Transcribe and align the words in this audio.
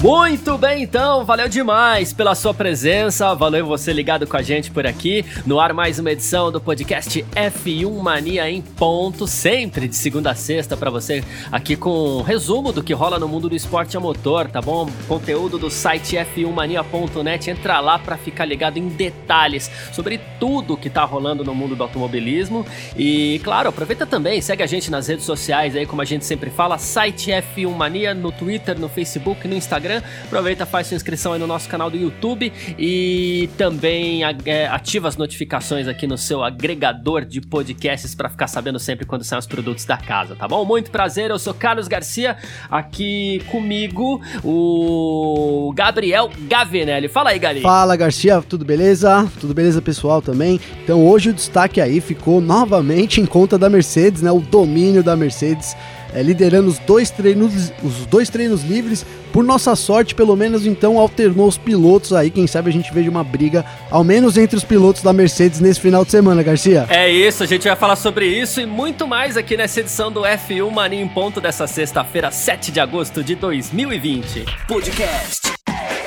Muito 0.00 0.56
bem, 0.56 0.84
então, 0.84 1.24
valeu 1.24 1.48
demais 1.48 2.12
pela 2.12 2.32
sua 2.36 2.54
presença, 2.54 3.34
valeu 3.34 3.66
você 3.66 3.92
ligado 3.92 4.28
com 4.28 4.36
a 4.36 4.42
gente 4.42 4.70
por 4.70 4.86
aqui. 4.86 5.24
No 5.44 5.58
ar, 5.58 5.74
mais 5.74 5.98
uma 5.98 6.12
edição 6.12 6.52
do 6.52 6.60
podcast 6.60 7.26
F1 7.34 8.00
Mania 8.00 8.48
em 8.48 8.62
ponto, 8.62 9.26
sempre 9.26 9.88
de 9.88 9.96
segunda 9.96 10.30
a 10.30 10.34
sexta 10.36 10.76
para 10.76 10.88
você, 10.88 11.24
aqui 11.50 11.74
com 11.74 12.18
um 12.18 12.22
resumo 12.22 12.72
do 12.72 12.80
que 12.80 12.92
rola 12.94 13.18
no 13.18 13.26
mundo 13.26 13.48
do 13.48 13.56
esporte 13.56 13.96
a 13.96 14.00
motor, 14.00 14.48
tá 14.48 14.62
bom? 14.62 14.88
Conteúdo 15.08 15.58
do 15.58 15.68
site 15.68 16.14
f1mania.net, 16.14 17.50
entra 17.50 17.80
lá 17.80 17.98
para 17.98 18.16
ficar 18.16 18.44
ligado 18.44 18.76
em 18.76 18.86
detalhes 18.86 19.68
sobre 19.92 20.20
tudo 20.38 20.76
que 20.76 20.88
tá 20.88 21.04
rolando 21.04 21.42
no 21.42 21.56
mundo 21.56 21.74
do 21.74 21.82
automobilismo. 21.82 22.64
E, 22.96 23.40
claro, 23.42 23.68
aproveita 23.68 24.06
também, 24.06 24.40
segue 24.40 24.62
a 24.62 24.66
gente 24.66 24.92
nas 24.92 25.08
redes 25.08 25.24
sociais 25.24 25.74
aí, 25.74 25.84
como 25.84 26.02
a 26.02 26.04
gente 26.04 26.24
sempre 26.24 26.50
fala, 26.50 26.78
site 26.78 27.32
F1 27.32 27.68
Mania 27.74 28.14
no 28.14 28.30
Twitter, 28.30 28.78
no 28.78 28.88
Facebook, 28.88 29.48
no 29.48 29.56
Instagram 29.56 29.87
Instagram. 29.88 30.02
Aproveita, 30.24 30.66
faz 30.66 30.86
sua 30.86 30.96
inscrição 30.96 31.32
aí 31.32 31.38
no 31.40 31.46
nosso 31.46 31.68
canal 31.68 31.90
do 31.90 31.96
YouTube 31.96 32.52
e 32.78 33.48
também 33.56 34.22
é, 34.44 34.66
ativa 34.66 35.08
as 35.08 35.16
notificações 35.16 35.88
aqui 35.88 36.06
no 36.06 36.18
seu 36.18 36.44
agregador 36.44 37.24
de 37.24 37.40
podcasts 37.40 38.14
para 38.14 38.28
ficar 38.28 38.46
sabendo 38.46 38.78
sempre 38.78 39.06
quando 39.06 39.24
saem 39.24 39.38
os 39.38 39.46
produtos 39.46 39.84
da 39.84 39.96
casa, 39.96 40.36
tá 40.36 40.46
bom? 40.46 40.64
Muito 40.64 40.90
prazer, 40.90 41.30
eu 41.30 41.38
sou 41.38 41.54
Carlos 41.54 41.88
Garcia, 41.88 42.36
aqui 42.70 43.42
comigo 43.50 44.20
o 44.44 45.72
Gabriel 45.74 46.30
Gavinelli. 46.40 47.08
Fala 47.08 47.30
aí, 47.30 47.38
Gali. 47.38 47.60
Fala, 47.62 47.96
Garcia, 47.96 48.42
tudo 48.42 48.64
beleza? 48.64 49.28
Tudo 49.40 49.54
beleza, 49.54 49.80
pessoal, 49.80 50.20
também? 50.20 50.60
Então, 50.84 51.06
hoje 51.06 51.30
o 51.30 51.34
destaque 51.34 51.80
aí 51.80 52.00
ficou 52.00 52.40
novamente 52.40 53.20
em 53.20 53.26
conta 53.26 53.56
da 53.56 53.70
Mercedes, 53.70 54.20
né? 54.20 54.30
O 54.30 54.40
domínio 54.40 55.02
da 55.02 55.16
Mercedes 55.16 55.74
é, 56.14 56.22
liderando 56.22 56.68
os 56.68 56.78
dois, 56.78 57.10
treinos, 57.10 57.72
os 57.82 58.06
dois 58.06 58.28
treinos 58.28 58.62
livres. 58.62 59.04
Por 59.32 59.44
nossa 59.44 59.76
sorte, 59.76 60.14
pelo 60.14 60.34
menos 60.34 60.66
então 60.66 60.98
alternou 60.98 61.46
os 61.46 61.58
pilotos 61.58 62.12
aí. 62.12 62.30
Quem 62.30 62.46
sabe 62.46 62.70
a 62.70 62.72
gente 62.72 62.92
veja 62.92 63.10
uma 63.10 63.22
briga, 63.22 63.64
ao 63.90 64.02
menos 64.02 64.36
entre 64.36 64.56
os 64.56 64.64
pilotos 64.64 65.02
da 65.02 65.12
Mercedes 65.12 65.60
nesse 65.60 65.80
final 65.80 66.04
de 66.04 66.10
semana, 66.10 66.42
Garcia. 66.42 66.86
É 66.88 67.10
isso, 67.10 67.42
a 67.42 67.46
gente 67.46 67.68
vai 67.68 67.76
falar 67.76 67.96
sobre 67.96 68.26
isso 68.26 68.60
e 68.60 68.66
muito 68.66 69.06
mais 69.06 69.36
aqui 69.36 69.56
nessa 69.56 69.80
edição 69.80 70.10
do 70.10 70.22
F1 70.22 70.70
Mania 70.70 71.00
em 71.00 71.08
Ponto 71.08 71.40
dessa 71.40 71.66
sexta-feira, 71.66 72.30
7 72.30 72.72
de 72.72 72.80
agosto 72.80 73.22
de 73.22 73.34
2020. 73.34 74.44
Podcast 74.66 75.48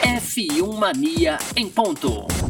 F1 0.03 0.77
Mania 0.77 1.37
em 1.55 1.69
Ponto. 1.69 2.40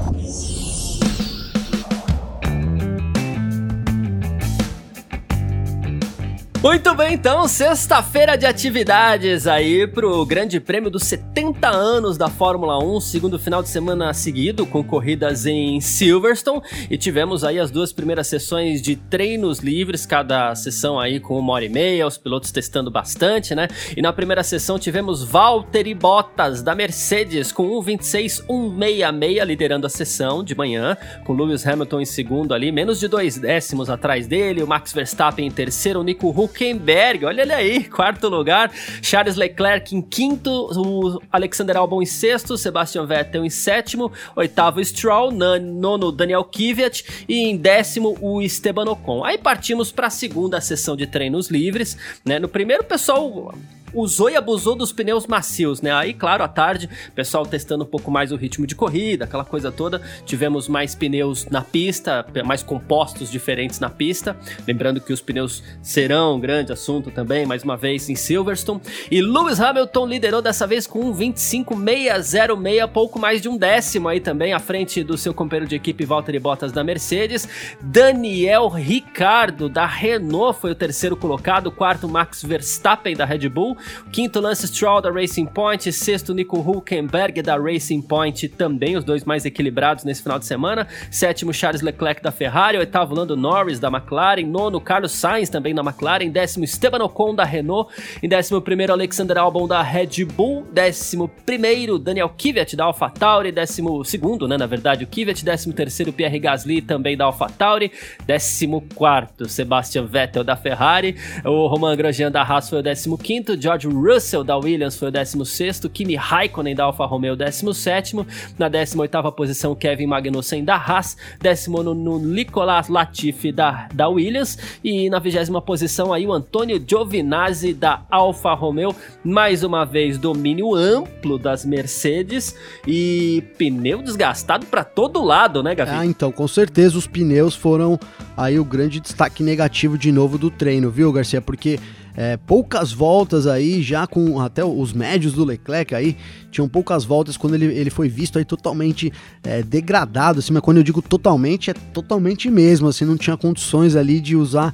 Muito 6.62 6.94
bem, 6.94 7.16
então, 7.16 7.48
sexta-feira 7.48 8.38
de 8.38 8.45
atividades 8.45 9.48
aí 9.48 9.88
pro 9.88 10.23
Grande 10.23 10.59
Prêmio 10.59 10.92
dos 10.92 11.02
70 11.06 11.67
anos 11.67 12.20
da 12.20 12.30
Fórmula 12.30 12.78
1, 12.78 13.02
segundo 13.02 13.40
final 13.40 13.64
de 13.64 13.70
semana 13.70 14.14
seguido, 14.14 14.67
com 14.67 14.84
corridas 14.84 15.48
em 15.48 15.82
Silverstone, 15.82 16.62
e 16.88 17.00
tivemos 17.00 17.44
aí 17.44 17.58
as 17.58 17.72
duas 17.72 17.92
primeiras 17.92 18.28
sessões 18.28 18.80
de 18.80 18.95
treinos 18.95 19.58
livres, 19.58 20.06
cada 20.06 20.54
sessão 20.54 21.00
aí 21.00 21.20
com 21.20 21.39
uma 21.39 21.54
hora 21.54 21.66
e 21.66 21.70
meia, 21.70 22.06
os 22.06 22.20
pilotos 22.20 22.52
testando 22.52 22.92
bastante, 22.92 23.56
né? 23.56 23.67
E 23.98 24.02
na 24.04 24.14
primeira 24.14 24.44
sessão 24.44 24.78
tivemos 24.78 25.23
Valtteri 25.23 25.95
Bottas, 25.95 26.62
da 26.62 26.76
Mercedes, 26.76 27.52
com 27.52 27.67
1.26.166, 27.82 29.45
liderando 29.45 29.88
a 29.88 29.89
sessão 29.89 30.43
de 30.43 30.54
manhã, 30.54 30.95
com 31.26 31.33
Lewis 31.33 31.66
Hamilton 31.66 32.02
em 32.02 32.05
segundo 32.05 32.54
ali, 32.54 32.72
menos 32.72 32.99
de 32.99 33.08
dois 33.08 33.39
décimos 33.39 33.89
atrás 33.89 34.28
dele, 34.28 34.61
o 34.61 34.67
Max 34.67 34.93
Verstappen 34.93 35.48
em 35.48 35.52
terceiro, 35.52 36.02
o 36.02 36.04
Nico 36.04 36.30
Huck 36.30 36.51
Huckenberg, 36.52 37.26
olha 37.26 37.42
ele 37.42 37.54
aí, 37.54 37.84
quarto 37.89 38.28
lugar. 38.28 38.72
Charles 39.02 39.36
Leclerc 39.36 39.95
em 39.95 40.02
quinto, 40.02 40.52
o 40.52 41.22
Alexander 41.32 41.78
Albon 41.78 42.02
em 42.02 42.06
sexto, 42.06 42.58
Sebastian 42.58 43.06
Vettel 43.06 43.45
em 43.45 43.50
sétimo, 43.50 44.12
oitavo 44.36 44.84
Stroll, 44.84 45.32
nono 45.32 46.11
Daniel 46.11 46.44
Kvyat 46.44 47.26
e 47.28 47.50
em 47.50 47.58
décimo 47.58 48.17
o 48.22 48.42
Esteban 48.42 48.90
Ocon. 48.90 49.23
Aí 49.23 49.38
partimos 49.38 49.92
para 49.92 50.08
a 50.08 50.11
segunda 50.11 50.60
sessão 50.60 50.95
de 50.95 51.08
treinos 51.08 51.50
livres, 51.50 51.98
né? 52.26 52.38
No 52.38 52.48
primeiro, 52.48 52.84
pessoal 52.84 53.54
usou 53.94 54.30
e 54.30 54.36
abusou 54.36 54.76
dos 54.76 54.92
pneus 54.92 55.28
macios, 55.28 55.82
né? 55.82 55.92
Aí, 55.92 56.14
claro, 56.14 56.44
à 56.44 56.48
tarde, 56.48 56.90
pessoal 57.16 57.46
testando 57.46 57.84
um 57.84 57.88
pouco 57.88 58.12
mais 58.12 58.32
o 58.32 58.36
ritmo 58.36 58.66
de 58.66 58.76
corrida, 58.76 59.26
aquela 59.26 59.46
coisa 59.46 59.72
toda. 59.72 60.02
Tivemos 60.26 60.68
mais 60.68 60.96
pneus 60.96 61.46
na 61.46 61.62
pista, 61.62 62.26
mais 62.46 62.64
compostos 62.64 63.30
diferentes 63.30 63.80
na 63.80 63.90
pista. 63.90 64.36
Lembrando 64.68 65.02
que 65.02 65.14
os 65.14 65.22
pneus 65.22 65.64
serão 65.82 66.36
um 66.36 66.40
grande 66.40 66.72
assunto 66.72 67.12
também, 67.12 67.46
mais 67.46 67.64
uma 67.64 67.78
vez 67.78 68.10
em 68.10 68.16
Silverstone. 68.16 68.82
E 69.10 69.22
Lewis 69.22 69.60
Hamilton 69.60 70.06
liderou 70.06 70.42
dessa 70.42 70.66
vez 70.68 70.88
com 70.88 71.00
um 71.00 71.14
25.606, 71.14 72.88
pouco 72.88 73.20
mais 73.20 73.42
de 73.42 73.50
um 73.50 73.58
décimo 73.58 74.08
aí 74.08 74.20
também, 74.20 74.54
à 74.54 74.60
frente 74.60 75.04
do 75.04 75.18
seu 75.18 75.34
companheiro 75.34 75.68
de 75.68 75.76
equipe 75.76 76.06
Valtteri 76.06 76.40
Bottas 76.40 76.72
da 76.72 76.84
Mercedes. 76.84 77.48
Daniel 77.82 78.68
Ricardo 78.68 79.70
da 79.70 79.86
Renault 79.86 80.60
foi 80.60 80.72
o 80.72 80.76
terceiro 80.76 81.16
colocado, 81.16 81.72
quarto 81.72 82.08
Max 82.08 82.44
Verstappen 82.44 83.16
da 83.16 83.26
Red 83.26 83.50
Bull. 83.50 83.78
Quinto, 84.11 84.39
Lance 84.39 84.67
Stroll 84.67 85.02
da 85.02 85.11
Racing 85.11 85.45
Point. 85.45 85.92
Sexto, 85.92 86.33
Nico 86.33 86.59
Hulkenberg 86.59 87.42
da 87.42 87.58
Racing 87.58 88.02
Point, 88.02 88.49
também 88.49 88.97
os 88.97 89.03
dois 89.03 89.23
mais 89.23 89.45
equilibrados 89.45 90.03
nesse 90.03 90.21
final 90.21 90.39
de 90.39 90.45
semana. 90.45 90.87
Sétimo, 91.09 91.53
Charles 91.53 91.81
Leclerc 91.81 92.21
da 92.21 92.31
Ferrari. 92.31 92.77
Oitavo, 92.77 93.15
Lando 93.15 93.36
Norris 93.36 93.80
da 93.80 93.87
McLaren. 93.87 94.45
Nono, 94.45 94.80
Carlos 94.81 95.11
Sainz 95.11 95.49
também 95.49 95.73
da 95.73 95.81
McLaren. 95.81 96.30
Décimo, 96.30 96.65
Esteban 96.65 97.03
Ocon 97.03 97.36
da 97.36 97.43
Renault. 97.43 97.92
Em 98.21 98.27
décimo 98.27 98.61
primeiro, 98.61 98.93
Alexander 98.93 99.37
Albon 99.37 99.67
da 99.67 99.81
Red 99.81 100.25
Bull. 100.25 100.65
Décimo 100.71 101.27
primeiro, 101.45 101.98
Daniel 101.98 102.30
Kvyat 102.30 102.75
da 102.75 102.86
AlphaTauri. 102.86 103.52
Décimo 103.52 104.03
segundo, 104.03 104.48
né, 104.48 104.58
na 104.58 104.65
verdade, 104.65 105.03
o 105.03 105.08
Kvyat. 105.08 105.43
Décimo 105.43 105.73
terceiro, 105.73 106.13
Pierre 106.13 106.39
Gasly 106.39 106.81
também 106.81 107.15
da 107.15 107.25
AlphaTauri. 107.25 107.92
Décimo 108.25 108.83
quarto, 108.95 109.48
Sebastian 109.48 110.05
Vettel 110.05 110.43
da 110.43 110.55
Ferrari. 110.55 111.15
O 111.45 111.67
Romain 111.67 111.95
Grosjean 111.95 112.31
da 112.31 112.43
Haas 112.43 112.69
foi 112.69 112.80
o 112.80 112.83
décimo 112.83 113.17
quinto. 113.17 113.55
George 113.71 113.87
Russell 113.87 114.43
da 114.43 114.58
Williams 114.58 114.98
foi 114.98 115.09
o 115.09 115.11
16º, 115.11 115.89
Kimi 115.89 116.15
Raikkonen 116.15 116.76
da 116.76 116.86
Alfa 116.86 117.05
Romeo 117.05 117.36
17º, 117.37 118.26
na 118.58 118.70
18ª 118.70 119.32
posição 119.32 119.76
Kevin 119.76 120.08
Magnussen 120.08 120.64
da 120.64 120.76
Haas, 120.76 121.15
19 121.39 121.93
no 121.93 122.20
Nicolas 122.20 122.89
Latifi 122.89 123.52
da, 123.52 123.87
da 123.93 124.08
Williams 124.08 124.58
e 124.83 125.10
na 125.10 125.20
20 125.20 125.52
posição 125.65 126.11
aí 126.11 126.27
o 126.27 126.33
Antônio 126.33 126.83
Giovinazzi 126.86 127.73
da 127.73 128.01
Alfa 128.10 128.54
Romeo, 128.54 128.94
mais 129.24 129.63
uma 129.63 129.86
vez 129.86 130.18
domínio 130.18 130.75
amplo 130.75 131.38
das 131.38 131.63
Mercedes 131.63 132.56
e 132.86 133.44
pneu 133.57 134.01
desgastado 134.01 134.65
para 134.65 134.83
todo 134.83 135.24
lado, 135.24 135.63
né, 135.63 135.74
Gavi? 135.75 135.92
Ah, 135.92 136.06
então, 136.06 136.31
com 136.31 136.48
certeza 136.48 136.98
os 136.98 137.07
pneus 137.07 137.56
foram 137.56 138.00
aí 138.36 138.60
o 138.60 138.65
grande 138.65 139.00
destaque 139.00 139.44
negativo 139.44 139.98
de 139.98 140.12
novo 140.12 140.38
do 140.38 140.50
treino, 140.50 140.89
viu, 140.89 141.12
Garcia? 141.12 141.42
Porque 141.42 141.80
é, 142.16 142.38
poucas 142.38 142.92
voltas 142.92 143.48
aí, 143.48 143.81
já 143.81 144.06
com 144.07 144.39
até 144.39 144.63
os 144.63 144.94
médios 144.94 145.33
do 145.33 145.45
Leclerc 145.45 145.95
aí, 145.95 146.18
tinham 146.51 146.68
poucas 146.68 147.04
voltas 147.04 147.38
quando 147.38 147.56
ele, 147.56 147.66
ele 147.66 147.89
foi 147.89 148.10
visto 148.10 148.38
aí 148.38 148.45
totalmente 148.45 149.12
é, 149.44 149.63
degradado, 149.63 150.39
assim, 150.39 150.54
mas 150.54 150.62
quando 150.62 150.77
eu 150.77 150.83
digo 150.83 151.01
totalmente, 151.01 151.69
é 151.69 151.74
totalmente 151.74 152.50
mesmo, 152.50 152.88
assim, 152.88 153.06
não 153.06 153.18
tinha 153.18 153.38
condições 153.38 153.95
ali 153.95 154.19
de 154.19 154.36
usar 154.36 154.74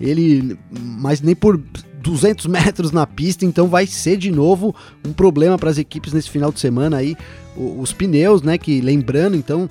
ele, 0.00 0.58
mas 0.70 1.20
nem 1.20 1.34
por 1.34 1.62
200 2.02 2.46
metros 2.46 2.90
na 2.90 3.06
pista, 3.06 3.44
então 3.44 3.68
vai 3.68 3.86
ser 3.86 4.16
de 4.16 4.30
novo 4.30 4.74
um 5.06 5.12
problema 5.12 5.56
para 5.56 5.70
as 5.70 5.78
equipes 5.78 6.12
nesse 6.12 6.28
final 6.28 6.50
de 6.50 6.58
semana 6.58 6.96
aí, 6.96 7.16
os 7.56 7.92
pneus, 7.92 8.42
né, 8.42 8.58
que 8.58 8.80
lembrando, 8.80 9.36
então, 9.36 9.68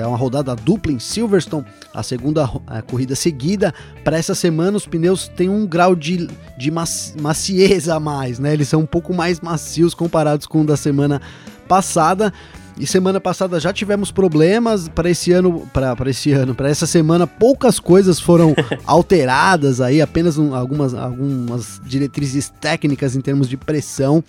é 0.00 0.06
uma 0.06 0.16
rodada 0.16 0.54
dupla 0.56 0.92
em 0.92 0.98
Silverstone, 0.98 1.64
a 1.94 2.02
segunda 2.02 2.50
a 2.66 2.82
corrida 2.82 3.14
seguida. 3.14 3.72
Para 4.02 4.18
essa 4.18 4.34
semana, 4.34 4.76
os 4.76 4.86
pneus 4.86 5.28
têm 5.28 5.48
um 5.48 5.66
grau 5.66 5.94
de, 5.94 6.28
de 6.58 6.70
macieza 6.70 7.94
a 7.94 8.00
mais, 8.00 8.38
né? 8.38 8.52
Eles 8.52 8.68
são 8.68 8.80
um 8.80 8.86
pouco 8.86 9.14
mais 9.14 9.40
macios 9.40 9.94
comparados 9.94 10.46
com 10.46 10.62
o 10.62 10.66
da 10.66 10.76
semana 10.76 11.20
passada. 11.68 12.32
E 12.78 12.86
semana 12.86 13.20
passada 13.20 13.60
já 13.60 13.72
tivemos 13.74 14.10
problemas 14.10 14.88
para 14.88 15.10
esse 15.10 15.32
ano, 15.32 15.68
para 15.72 16.08
esse 16.08 16.32
ano, 16.32 16.54
para 16.54 16.70
essa 16.70 16.86
semana 16.86 17.26
poucas 17.26 17.78
coisas 17.78 18.18
foram 18.18 18.54
alteradas 18.86 19.82
aí, 19.82 20.00
apenas 20.00 20.38
um, 20.38 20.54
algumas, 20.54 20.94
algumas 20.94 21.78
diretrizes 21.84 22.48
técnicas 22.48 23.14
em 23.14 23.20
termos 23.20 23.48
de 23.48 23.56
pressão. 23.58 24.24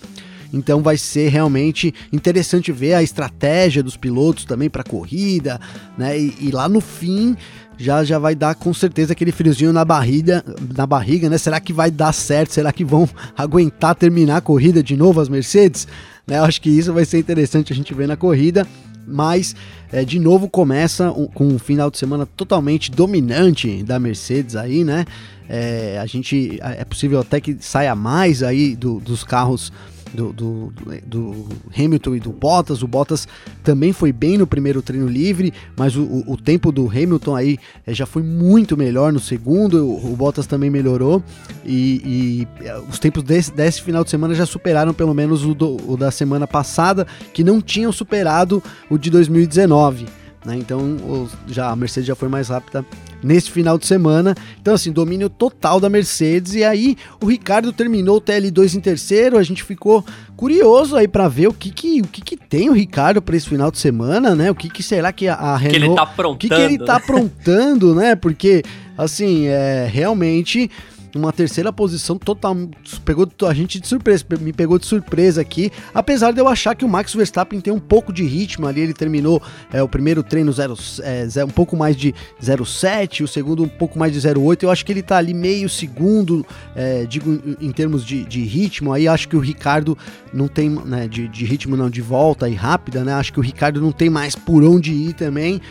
Então 0.53 0.81
vai 0.81 0.97
ser 0.97 1.29
realmente 1.29 1.93
interessante 2.11 2.71
ver 2.71 2.93
a 2.93 3.03
estratégia 3.03 3.81
dos 3.81 3.95
pilotos 3.95 4.45
também 4.45 4.69
para 4.69 4.83
corrida, 4.83 5.59
né? 5.97 6.17
E, 6.19 6.35
e, 6.39 6.51
lá 6.51 6.67
no 6.67 6.81
fim 6.81 7.35
já 7.77 8.03
já 8.03 8.19
vai 8.19 8.35
dar 8.35 8.53
com 8.55 8.73
certeza 8.73 9.13
aquele 9.13 9.31
friozinho 9.31 9.73
na 9.73 9.85
barriga, 9.85 10.43
na 10.75 10.85
barriga, 10.85 11.29
né? 11.29 11.37
Será 11.37 11.59
que 11.59 11.73
vai 11.73 11.89
dar 11.89 12.13
certo? 12.13 12.53
Será 12.53 12.71
que 12.71 12.83
vão 12.83 13.07
aguentar 13.37 13.95
terminar 13.95 14.37
a 14.37 14.41
corrida 14.41 14.83
de 14.83 14.95
novo 14.97 15.21
as 15.21 15.29
Mercedes? 15.29 15.87
Né? 16.27 16.37
Eu 16.37 16.43
acho 16.43 16.61
que 16.61 16.69
isso 16.69 16.93
vai 16.93 17.05
ser 17.05 17.19
interessante 17.19 17.73
a 17.73 17.75
gente 17.75 17.93
ver 17.93 18.07
na 18.07 18.17
corrida 18.17 18.67
mas 19.07 19.55
é, 19.91 20.05
de 20.05 20.19
novo 20.19 20.49
começa 20.49 21.11
um, 21.11 21.27
com 21.27 21.47
um 21.47 21.59
final 21.59 21.91
de 21.91 21.97
semana 21.97 22.25
totalmente 22.25 22.89
dominante 22.91 23.83
da 23.83 23.99
Mercedes 23.99 24.55
aí, 24.55 24.83
né? 24.83 25.05
É, 25.49 25.99
a 26.01 26.05
gente 26.05 26.59
é 26.61 26.85
possível 26.85 27.19
até 27.19 27.41
que 27.41 27.57
saia 27.59 27.93
mais 27.93 28.41
aí 28.41 28.75
do, 28.75 28.99
dos 28.99 29.23
carros 29.23 29.71
do, 30.13 30.33
do, 30.33 30.73
do, 31.05 31.47
Hamilton 31.77 32.15
e 32.15 32.19
do 32.19 32.31
Bottas. 32.31 32.83
O 32.83 32.87
Bottas 32.87 33.27
também 33.63 33.93
foi 33.93 34.11
bem 34.11 34.37
no 34.37 34.45
primeiro 34.45 34.81
treino 34.81 35.07
livre, 35.07 35.53
mas 35.75 35.95
o, 35.95 36.03
o, 36.03 36.33
o 36.33 36.37
tempo 36.37 36.71
do 36.71 36.87
Hamilton 36.87 37.35
aí 37.35 37.57
é, 37.85 37.93
já 37.93 38.05
foi 38.05 38.23
muito 38.23 38.77
melhor 38.77 39.11
no 39.13 39.19
segundo. 39.19 39.85
O, 39.85 40.13
o 40.13 40.15
Bottas 40.15 40.47
também 40.47 40.69
melhorou 40.69 41.23
e, 41.65 42.47
e, 42.61 42.65
é, 42.65 42.77
os 42.79 42.99
tempos 42.99 43.23
desse, 43.23 43.51
desse 43.51 43.81
final 43.81 44.03
de 44.03 44.09
semana 44.09 44.33
já 44.33 44.45
superaram 44.45 44.93
pelo 44.93 45.13
menos 45.13 45.45
o, 45.45 45.53
do, 45.53 45.77
o 45.91 45.97
da 45.97 46.11
semana 46.11 46.47
passada, 46.47 47.07
que 47.33 47.43
não 47.43 47.61
tinham 47.61 47.91
superado 47.91 48.61
o 48.89 48.97
de 48.97 49.09
2019. 49.09 50.20
Né? 50.45 50.57
Então 50.57 51.27
já, 51.47 51.69
a 51.69 51.75
Mercedes 51.75 52.07
já 52.07 52.15
foi 52.15 52.27
mais 52.27 52.49
rápida 52.49 52.85
nesse 53.23 53.51
final 53.51 53.77
de 53.77 53.85
semana. 53.85 54.35
Então, 54.59 54.73
assim, 54.73 54.91
domínio 54.91 55.29
total 55.29 55.79
da 55.79 55.89
Mercedes. 55.89 56.55
E 56.55 56.63
aí, 56.63 56.97
o 57.21 57.27
Ricardo 57.27 57.71
terminou 57.71 58.17
o 58.17 58.21
TL2 58.21 58.75
em 58.75 58.79
terceiro. 58.79 59.37
A 59.37 59.43
gente 59.43 59.63
ficou 59.63 60.03
curioso 60.35 60.95
aí 60.95 61.07
para 61.07 61.27
ver 61.27 61.47
o 61.47 61.53
que 61.53 61.69
que, 61.69 62.01
o 62.01 62.07
que 62.07 62.21
que 62.21 62.35
tem 62.35 62.69
o 62.69 62.73
Ricardo 62.73 63.21
para 63.21 63.35
esse 63.35 63.47
final 63.47 63.69
de 63.69 63.77
semana, 63.77 64.35
né? 64.35 64.49
O 64.49 64.55
que 64.55 64.69
que 64.69 64.81
será 64.81 65.11
que 65.11 65.27
a, 65.27 65.35
a 65.35 65.57
Renault... 65.57 65.79
Que 65.79 65.85
ele 65.85 65.95
tá 65.95 66.01
aprontando. 66.01 66.33
O 66.33 66.37
que 66.37 66.49
que 66.49 66.61
ele 66.61 66.77
tá 66.79 66.93
né? 66.93 66.99
aprontando, 66.99 67.95
né? 67.95 68.15
Porque, 68.15 68.63
assim, 68.97 69.45
é 69.45 69.87
realmente 69.91 70.69
uma 71.17 71.31
terceira 71.31 71.71
posição 71.71 72.17
total. 72.17 72.55
Pegou 73.03 73.27
a 73.47 73.53
gente 73.53 73.79
de 73.79 73.87
surpresa, 73.87 74.23
me 74.39 74.53
pegou 74.53 74.77
de 74.77 74.85
surpresa 74.85 75.41
aqui. 75.41 75.71
Apesar 75.93 76.31
de 76.31 76.39
eu 76.39 76.47
achar 76.47 76.75
que 76.75 76.85
o 76.85 76.89
Max 76.89 77.13
Verstappen 77.13 77.59
tem 77.59 77.73
um 77.73 77.79
pouco 77.79 78.13
de 78.13 78.23
ritmo 78.23 78.67
ali. 78.67 78.81
Ele 78.81 78.93
terminou 78.93 79.41
é, 79.71 79.81
o 79.81 79.87
primeiro 79.87 80.23
treino 80.23 80.51
zero, 80.51 80.75
é, 81.03 81.25
zero, 81.27 81.47
um 81.47 81.51
pouco 81.51 81.75
mais 81.75 81.95
de 81.95 82.13
0,7, 82.41 83.23
o 83.23 83.27
segundo 83.27 83.63
um 83.63 83.67
pouco 83.67 83.97
mais 83.97 84.13
de 84.13 84.19
0,8. 84.19 84.63
Eu 84.63 84.71
acho 84.71 84.85
que 84.85 84.91
ele 84.91 85.01
tá 85.01 85.17
ali 85.17 85.33
meio 85.33 85.69
segundo, 85.69 86.45
é, 86.75 87.05
digo, 87.05 87.39
em 87.59 87.71
termos 87.71 88.05
de, 88.05 88.23
de, 88.23 88.41
ritmo. 88.43 88.93
Aí 88.93 89.07
acho 89.07 89.27
que 89.27 89.35
o 89.35 89.39
Ricardo 89.39 89.97
não 90.33 90.47
tem, 90.47 90.69
né, 90.69 91.07
de, 91.07 91.27
de 91.27 91.45
ritmo 91.45 91.75
não, 91.75 91.89
de 91.89 92.01
volta 92.01 92.49
e 92.49 92.53
rápida, 92.53 93.03
né? 93.03 93.13
Acho 93.13 93.33
que 93.33 93.39
o 93.39 93.43
Ricardo 93.43 93.81
não 93.81 93.91
tem 93.91 94.09
mais 94.09 94.35
por 94.35 94.63
onde 94.63 94.91
ir 94.91 95.13
também. 95.13 95.61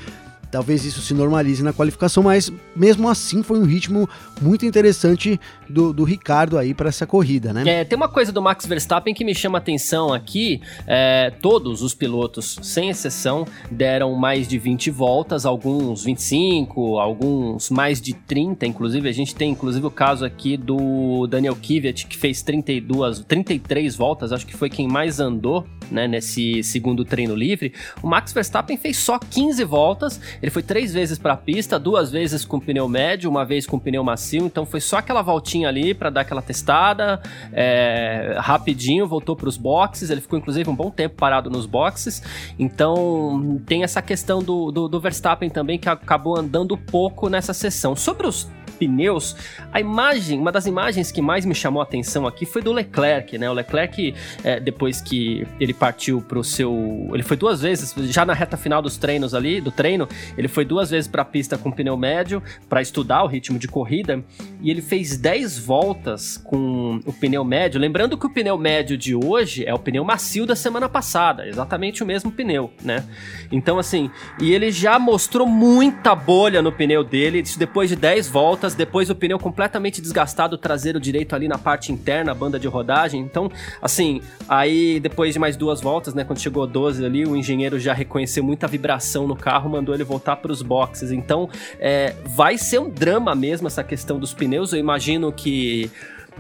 Talvez 0.51 0.85
isso 0.85 1.01
se 1.01 1.15
normalize 1.15 1.63
na 1.63 1.73
qualificação, 1.73 2.23
mas 2.23 2.53
mesmo 2.75 3.09
assim 3.09 3.43
foi 3.43 3.59
um 3.59 3.65
ritmo 3.65 4.09
muito 4.41 4.67
interessante 4.67 5.39
do, 5.69 5.93
do 5.93 6.05
Ricardo 6.05 6.59
aí 6.59 6.75
para 6.75 6.89
essa 6.89 7.07
corrida, 7.07 7.53
né? 7.53 7.63
É, 7.67 7.85
tem 7.85 7.97
uma 7.97 8.09
coisa 8.09 8.33
do 8.33 8.43
Max 8.43 8.67
Verstappen 8.67 9.15
que 9.15 9.25
me 9.25 9.35
chama 9.35 9.59
atenção 9.59 10.13
aqui. 10.13 10.61
É, 10.87 11.33
todos 11.41 11.83
os 11.83 11.95
pilotos, 11.95 12.59
sem 12.63 12.91
exceção, 12.91 13.47
deram 13.71 14.15
mais 14.15 14.49
de 14.49 14.59
20 14.59 14.91
voltas, 14.91 15.47
alguns 15.47 16.05
25, 16.05 16.99
alguns 16.99 17.71
mais 17.71 18.01
de 18.01 18.13
30, 18.13 18.67
inclusive. 18.67 19.09
A 19.09 19.13
gente 19.13 19.35
tem 19.35 19.51
inclusive 19.51 19.87
o 19.87 19.91
caso 19.91 20.25
aqui 20.25 20.57
do 20.57 21.27
Daniel 21.27 21.55
Kvyat, 21.55 22.07
que 22.07 22.17
fez 22.17 22.43
32, 22.43 23.21
33 23.21 23.95
voltas, 23.95 24.33
acho 24.33 24.47
que 24.47 24.57
foi 24.57 24.69
quem 24.69 24.89
mais 24.89 25.21
andou 25.21 25.67
né, 25.91 26.07
nesse 26.07 26.63
segundo 26.63 27.05
treino 27.05 27.35
livre. 27.35 27.73
O 28.03 28.07
Max 28.07 28.33
Verstappen 28.33 28.77
fez 28.77 28.97
só 28.97 29.19
15 29.19 29.65
voltas 29.65 30.21
ele 30.43 30.51
foi 30.51 30.63
três 30.63 30.93
vezes 30.93 31.19
para 31.19 31.35
a 31.35 31.37
pista, 31.37 31.79
duas 31.79 32.11
vezes 32.11 32.45
com 32.45 32.59
pneu 32.59 32.89
médio, 32.89 33.29
uma 33.29 33.45
vez 33.45 33.67
com 33.67 33.79
pneu 33.79 34.03
macio, 34.03 34.47
então 34.47 34.65
foi 34.65 34.81
só 34.81 34.99
aquela 34.99 35.23
voltinha 35.23 35.69
ali 35.69 35.93
para 35.93 36.11
dar 36.11 36.23
aquela 36.23 36.43
testada, 36.43 37.21
é, 37.53 38.37
rapidinho, 38.39 39.07
voltou 39.07 39.37
para 39.37 39.49
os 39.49 39.57
boxes. 39.57 40.11
Ele 40.11 40.21
ficou 40.21 40.39
inclusive 40.39 40.69
um 40.69 40.75
bom 40.75 40.91
tempo 40.91 41.17
parado 41.17 41.51
nos 41.51 41.67
boxes. 41.67 42.23
Então 42.59 43.61
tem 43.67 43.83
essa 43.83 44.01
questão 44.01 44.43
do, 44.43 44.71
do, 44.71 44.89
do 44.89 45.01
Verstappen 45.01 45.51
também 45.51 45.79
que 45.79 45.89
acabou 45.89 46.39
andando 46.39 46.77
pouco 46.77 47.29
nessa 47.29 47.53
sessão. 47.53 47.95
Sobre 47.95 48.27
os 48.27 48.49
pneus, 48.81 49.37
a 49.71 49.79
imagem, 49.79 50.41
uma 50.41 50.51
das 50.51 50.65
imagens 50.65 51.13
que 51.13 51.21
mais 51.21 51.45
me 51.45 51.55
chamou 51.55 51.83
a 51.83 51.85
atenção 51.85 52.27
aqui 52.27 52.47
foi 52.47 52.63
do 52.63 52.73
Leclerc, 52.73 53.37
né? 53.37 53.51
O 53.51 53.53
Leclerc, 53.53 54.15
é, 54.43 54.59
depois 54.59 55.03
que 55.03 55.47
ele 55.61 55.75
partiu 55.75 56.23
pro 56.23 56.43
seu. 56.43 57.11
Ele 57.13 57.23
foi 57.23 57.37
duas 57.37 57.61
vezes, 57.61 57.95
já 58.11 58.25
na 58.25 58.33
reta 58.33 58.57
final 58.57 58.81
dos 58.81 58.97
treinos 58.97 59.35
ali, 59.35 59.61
do 59.61 59.71
treino, 59.71 60.09
ele 60.39 60.49
foi 60.49 60.65
duas 60.65 60.91
vezes 60.91 61.07
pra 61.07 61.25
pista 61.25 61.59
com 61.59 61.71
pneu 61.71 61.97
médio 61.97 62.43
para 62.69 62.81
estudar 62.81 63.23
o 63.23 63.27
ritmo 63.27 63.59
de 63.59 63.69
corrida 63.69 64.25
e 64.63 64.71
ele 64.71 64.81
fez 64.81 65.19
10 65.19 65.59
voltas 65.59 66.39
com 66.39 67.01
o 67.05 67.13
pneu 67.13 67.45
médio. 67.45 67.79
Lembrando 67.79 68.17
que 68.17 68.27
o 68.27 68.31
pneu 68.31 68.57
médio 68.57 68.97
de 68.97 69.15
hoje 69.15 69.65
é 69.67 69.75
o 69.75 69.79
pneu 69.79 70.05
macio 70.05 70.47
da 70.47 70.57
semana 70.57 70.89
passada, 70.89 71.47
exatamente 71.47 72.03
o 72.03 72.07
mesmo 72.07 72.33
pneu, 72.33 72.71
né? 72.83 73.05
Então, 73.53 73.79
assim, 73.79 74.11
e 74.41 74.53
ele 74.53 74.71
já 74.71 74.99
mostrou 74.99 75.47
muita 75.47 76.15
bolha 76.15 76.63
no 76.63 76.73
pneu 76.73 77.05
dele, 77.05 77.43
depois 77.59 77.91
de 77.91 77.97
10 77.97 78.29
voltas 78.29 78.70
depois 78.75 79.11
o 79.11 79.15
pneu 79.15 79.39
completamente 79.39 80.01
desgastado, 80.01 80.57
traseiro 80.59 81.01
direito 81.01 81.35
ali 81.35 81.49
na 81.49 81.59
parte 81.59 81.93
interna, 81.93 82.35
banda 82.35 82.59
de 82.59 82.69
rodagem. 82.69 83.21
Então, 83.21 83.51
assim, 83.81 84.21
aí 84.49 85.01
depois 85.01 85.35
de 85.35 85.39
mais 85.39 85.57
duas 85.57 85.81
voltas, 85.81 86.15
né, 86.15 86.25
quando 86.25 86.39
chegou 86.39 86.67
12 86.67 87.05
ali, 87.05 87.25
o 87.25 87.37
engenheiro 87.37 87.79
já 87.79 87.93
reconheceu 87.93 88.43
muita 88.43 88.67
vibração 88.67 89.27
no 89.27 89.37
carro, 89.37 89.71
mandou 89.71 89.95
ele 89.95 90.05
voltar 90.05 90.37
para 90.37 90.53
os 90.53 90.63
boxes. 90.63 91.11
Então, 91.13 91.49
é, 91.79 92.15
vai 92.25 92.59
ser 92.59 92.79
um 92.79 92.89
drama 92.89 93.35
mesmo 93.35 93.67
essa 93.67 93.85
questão 93.85 94.19
dos 94.19 94.35
pneus. 94.35 94.73
Eu 94.73 94.79
imagino 94.79 95.33
que 95.33 95.91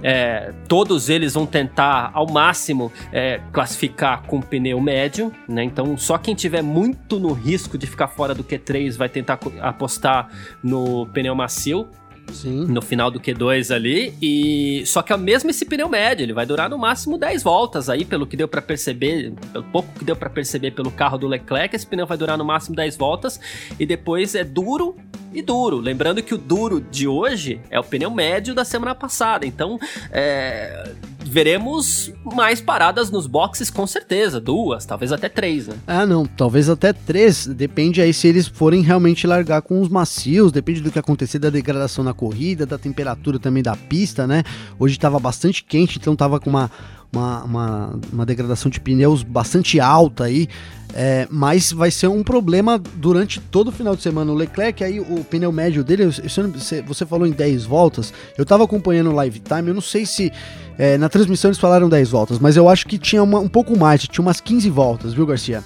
é, 0.03 0.53
todos 0.69 1.09
eles 1.09 1.35
vão 1.35 1.47
tentar 1.47 2.11
ao 2.15 2.27
máximo 2.27 2.93
é, 3.12 3.41
classificar 3.53 4.23
com 4.23 4.41
pneu 4.41 4.81
médio, 4.81 5.32
né? 5.49 5.62
Então 5.62 5.97
só 5.97 6.17
quem 6.17 6.35
tiver 6.35 6.62
muito 6.62 7.19
no 7.19 7.32
risco 7.32 7.77
de 7.77 7.87
ficar 7.87 8.09
fora 8.09 8.35
do 8.35 8.43
Q3 8.43 8.97
vai 8.97 9.09
tentar 9.09 9.38
apostar 9.61 10.29
no 10.62 11.06
pneu 11.06 11.35
macio. 11.35 11.88
Sim. 12.32 12.67
no 12.67 12.81
final 12.81 13.11
do 13.11 13.21
Q2 13.21 13.75
ali. 13.75 14.15
E 14.21 14.85
só 14.87 15.03
que 15.03 15.12
é 15.12 15.17
mesmo 15.17 15.50
esse 15.50 15.65
pneu 15.65 15.88
médio, 15.88 16.25
ele 16.25 16.32
vai 16.32 16.47
durar 16.47 16.69
no 16.69 16.79
máximo 16.79 17.19
10 17.19 17.43
voltas 17.43 17.88
aí, 17.88 18.05
pelo 18.05 18.27
que 18.27 18.37
deu 18.37 18.49
para 18.49 18.62
perceber, 18.62 19.32
pelo 19.53 19.65
pouco 19.65 19.88
que 19.99 20.05
deu 20.05 20.17
para 20.17 20.31
perceber 20.31 20.73
pelo 20.73 20.91
carro 20.91 21.19
do 21.19 21.27
Leclerc, 21.27 21.75
esse 21.75 21.87
pneu 21.87 22.06
vai 22.06 22.17
durar 22.17 22.38
no 22.38 22.44
máximo 22.44 22.77
10 22.77 22.97
voltas 22.97 23.41
e 23.79 23.87
depois 23.87 24.35
é 24.35 24.44
duro 24.44 24.97
e 25.32 25.43
duro. 25.43 25.79
Lembrando 25.79 26.23
que 26.23 26.35
o 26.35 26.38
duro 26.38 26.81
de 26.81 27.06
hoje 27.06 27.61
é 27.71 27.79
o 27.79 27.85
pneu 27.85 28.11
médio 28.11 28.55
da 28.55 28.65
semana 28.65 28.94
passada. 28.94 29.47
Então, 29.47 29.79
é, 30.10 30.93
veremos 31.31 32.13
mais 32.34 32.60
paradas 32.60 33.08
nos 33.08 33.29
boxes 33.29 33.70
com 33.70 33.87
certeza, 33.87 34.41
duas, 34.41 34.84
talvez 34.84 35.13
até 35.13 35.29
três, 35.29 35.69
né? 35.69 35.77
Ah, 35.87 36.05
não, 36.05 36.27
talvez 36.27 36.69
até 36.69 36.93
três. 36.93 37.46
Depende 37.46 38.03
aí 38.03 38.13
se 38.13 38.27
eles 38.27 38.49
forem 38.49 38.82
realmente 38.82 39.27
largar 39.29 39.63
com 39.63 39.81
os 39.81 39.89
macios, 39.89 40.51
depende 40.51 40.81
do 40.81 40.91
que 40.91 40.99
acontecer 40.99 41.39
da 41.39 41.49
degradação 41.49 42.03
na 42.03 42.13
corrida, 42.13 42.67
da 42.67 42.77
temperatura 42.77 43.39
também 43.39 43.63
da 43.63 43.77
pista, 43.77 44.27
né? 44.27 44.43
Hoje 44.79 44.96
estava 44.96 45.20
bastante 45.20 45.63
quente, 45.63 45.99
então 45.99 46.15
estava 46.15 46.41
com 46.41 46.51
uma 46.51 46.69
uma, 47.13 47.43
uma, 47.43 48.01
uma 48.13 48.27
degradação 48.27 48.70
de 48.70 48.81
pneus 48.81 49.22
bastante 49.22 49.81
alta 49.81 50.25
aí. 50.25 50.49
É, 50.94 51.27
mas 51.31 51.73
vai 51.73 51.91
ser 51.91 52.09
um 52.09 52.23
problema 52.23 52.81
durante 52.97 53.41
todo 53.41 53.69
o 53.69 53.73
final 53.73 53.94
de 53.94 54.03
semana. 54.03 54.32
O 54.32 54.35
Leclerc, 54.35 54.82
aí 54.82 55.01
o 55.01 55.25
pneu 55.25 55.53
médio 55.53 55.85
dele, 55.85 56.06
você 56.06 57.06
falou 57.06 57.27
em 57.27 57.32
10 57.32 57.65
voltas, 57.65 58.13
eu 58.37 58.44
tava 58.44 58.65
acompanhando 58.65 59.11
o 59.11 59.15
live 59.15 59.41
time, 59.41 59.69
eu 59.69 59.75
não 59.75 59.81
sei 59.81 60.05
se 60.05 60.32
é, 60.79 60.99
na 60.99 61.09
transmissão 61.09 61.51
eles 61.51 61.59
falaram 61.59 61.89
10 61.89 62.11
voltas, 62.11 62.39
mas 62.39 62.56
eu 62.56 62.69
acho 62.69 62.87
que 62.87 62.99
tinha 62.99 63.23
uma, 63.23 63.39
um 63.39 63.49
pouco 63.49 63.79
mais, 63.79 64.03
tinha 64.03 64.23
umas 64.23 64.41
15 64.41 64.70
voltas, 64.70 65.13
viu, 65.13 65.27
Garcia? 65.27 65.63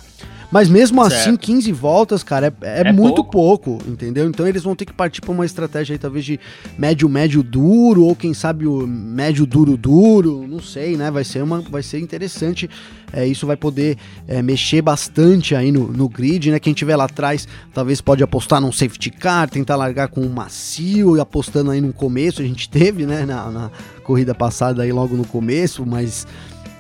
Mas 0.55 0.69
mesmo 0.69 1.03
assim, 1.03 1.17
certo. 1.17 1.29
assim, 1.31 1.37
15 1.37 1.73
voltas, 1.73 2.23
cara, 2.23 2.55
é, 2.63 2.83
é, 2.83 2.89
é 2.89 2.93
muito 2.93 3.25
pouco. 3.25 3.77
pouco. 3.77 3.91
entendeu? 3.91 4.29
Então 4.29 4.47
eles 4.47 4.63
vão 4.63 4.77
ter 4.77 4.85
que 4.85 4.93
partir 4.93 5.21
para 5.21 5.33
uma 5.33 5.45
estratégia 5.45 5.95
aí, 5.95 5.99
talvez 5.99 6.25
de 6.25 6.39
médio, 6.79 7.09
médio 7.09 7.43
duro, 7.43 8.05
ou 8.05 8.15
quem 8.15 8.33
sabe 8.33 8.65
o 8.65 8.87
médio 8.87 9.47
duro 9.47 9.77
duro, 9.77 10.47
não 10.47 10.61
sei, 10.61 10.97
né? 10.97 11.11
Vai 11.11 11.25
ser, 11.25 11.43
uma, 11.43 11.61
vai 11.61 11.83
ser 11.83 11.99
interessante. 11.99 12.71
É, 13.13 13.27
isso 13.27 13.49
vai 13.49 13.57
poder 13.57 13.99
é, 14.29 14.41
mexer 14.43 14.81
bastante 14.81 15.57
aí 15.57 15.73
no, 15.73 15.89
no 15.89 16.09
grid, 16.09 16.53
né? 16.53 16.61
Quem 16.61 16.73
tiver 16.73 16.95
lá 16.95 17.07
atrás, 17.07 17.49
talvez 17.73 18.01
pode 18.01 18.23
apostar 18.23 18.61
num 18.61 18.71
safety 18.71 19.11
car, 19.11 19.51
tentar 19.51 19.75
largar 19.75 20.07
com 20.07 20.21
um 20.21 20.31
macio 20.31 21.17
e 21.17 21.21
apostando 21.21 21.73
aí 21.73 21.81
no 21.81 21.93
começo. 21.93 22.41
A 22.41 22.45
gente 22.45 22.71
teve, 22.71 23.07
né, 23.07 23.27
na, 23.27 23.51
na 23.51 23.71
corrida 24.05 24.33
passada 24.37 24.85
aí 24.85 24.93
logo 24.93 25.17
no 25.17 25.27
começo, 25.27 25.85
mas 25.85 26.25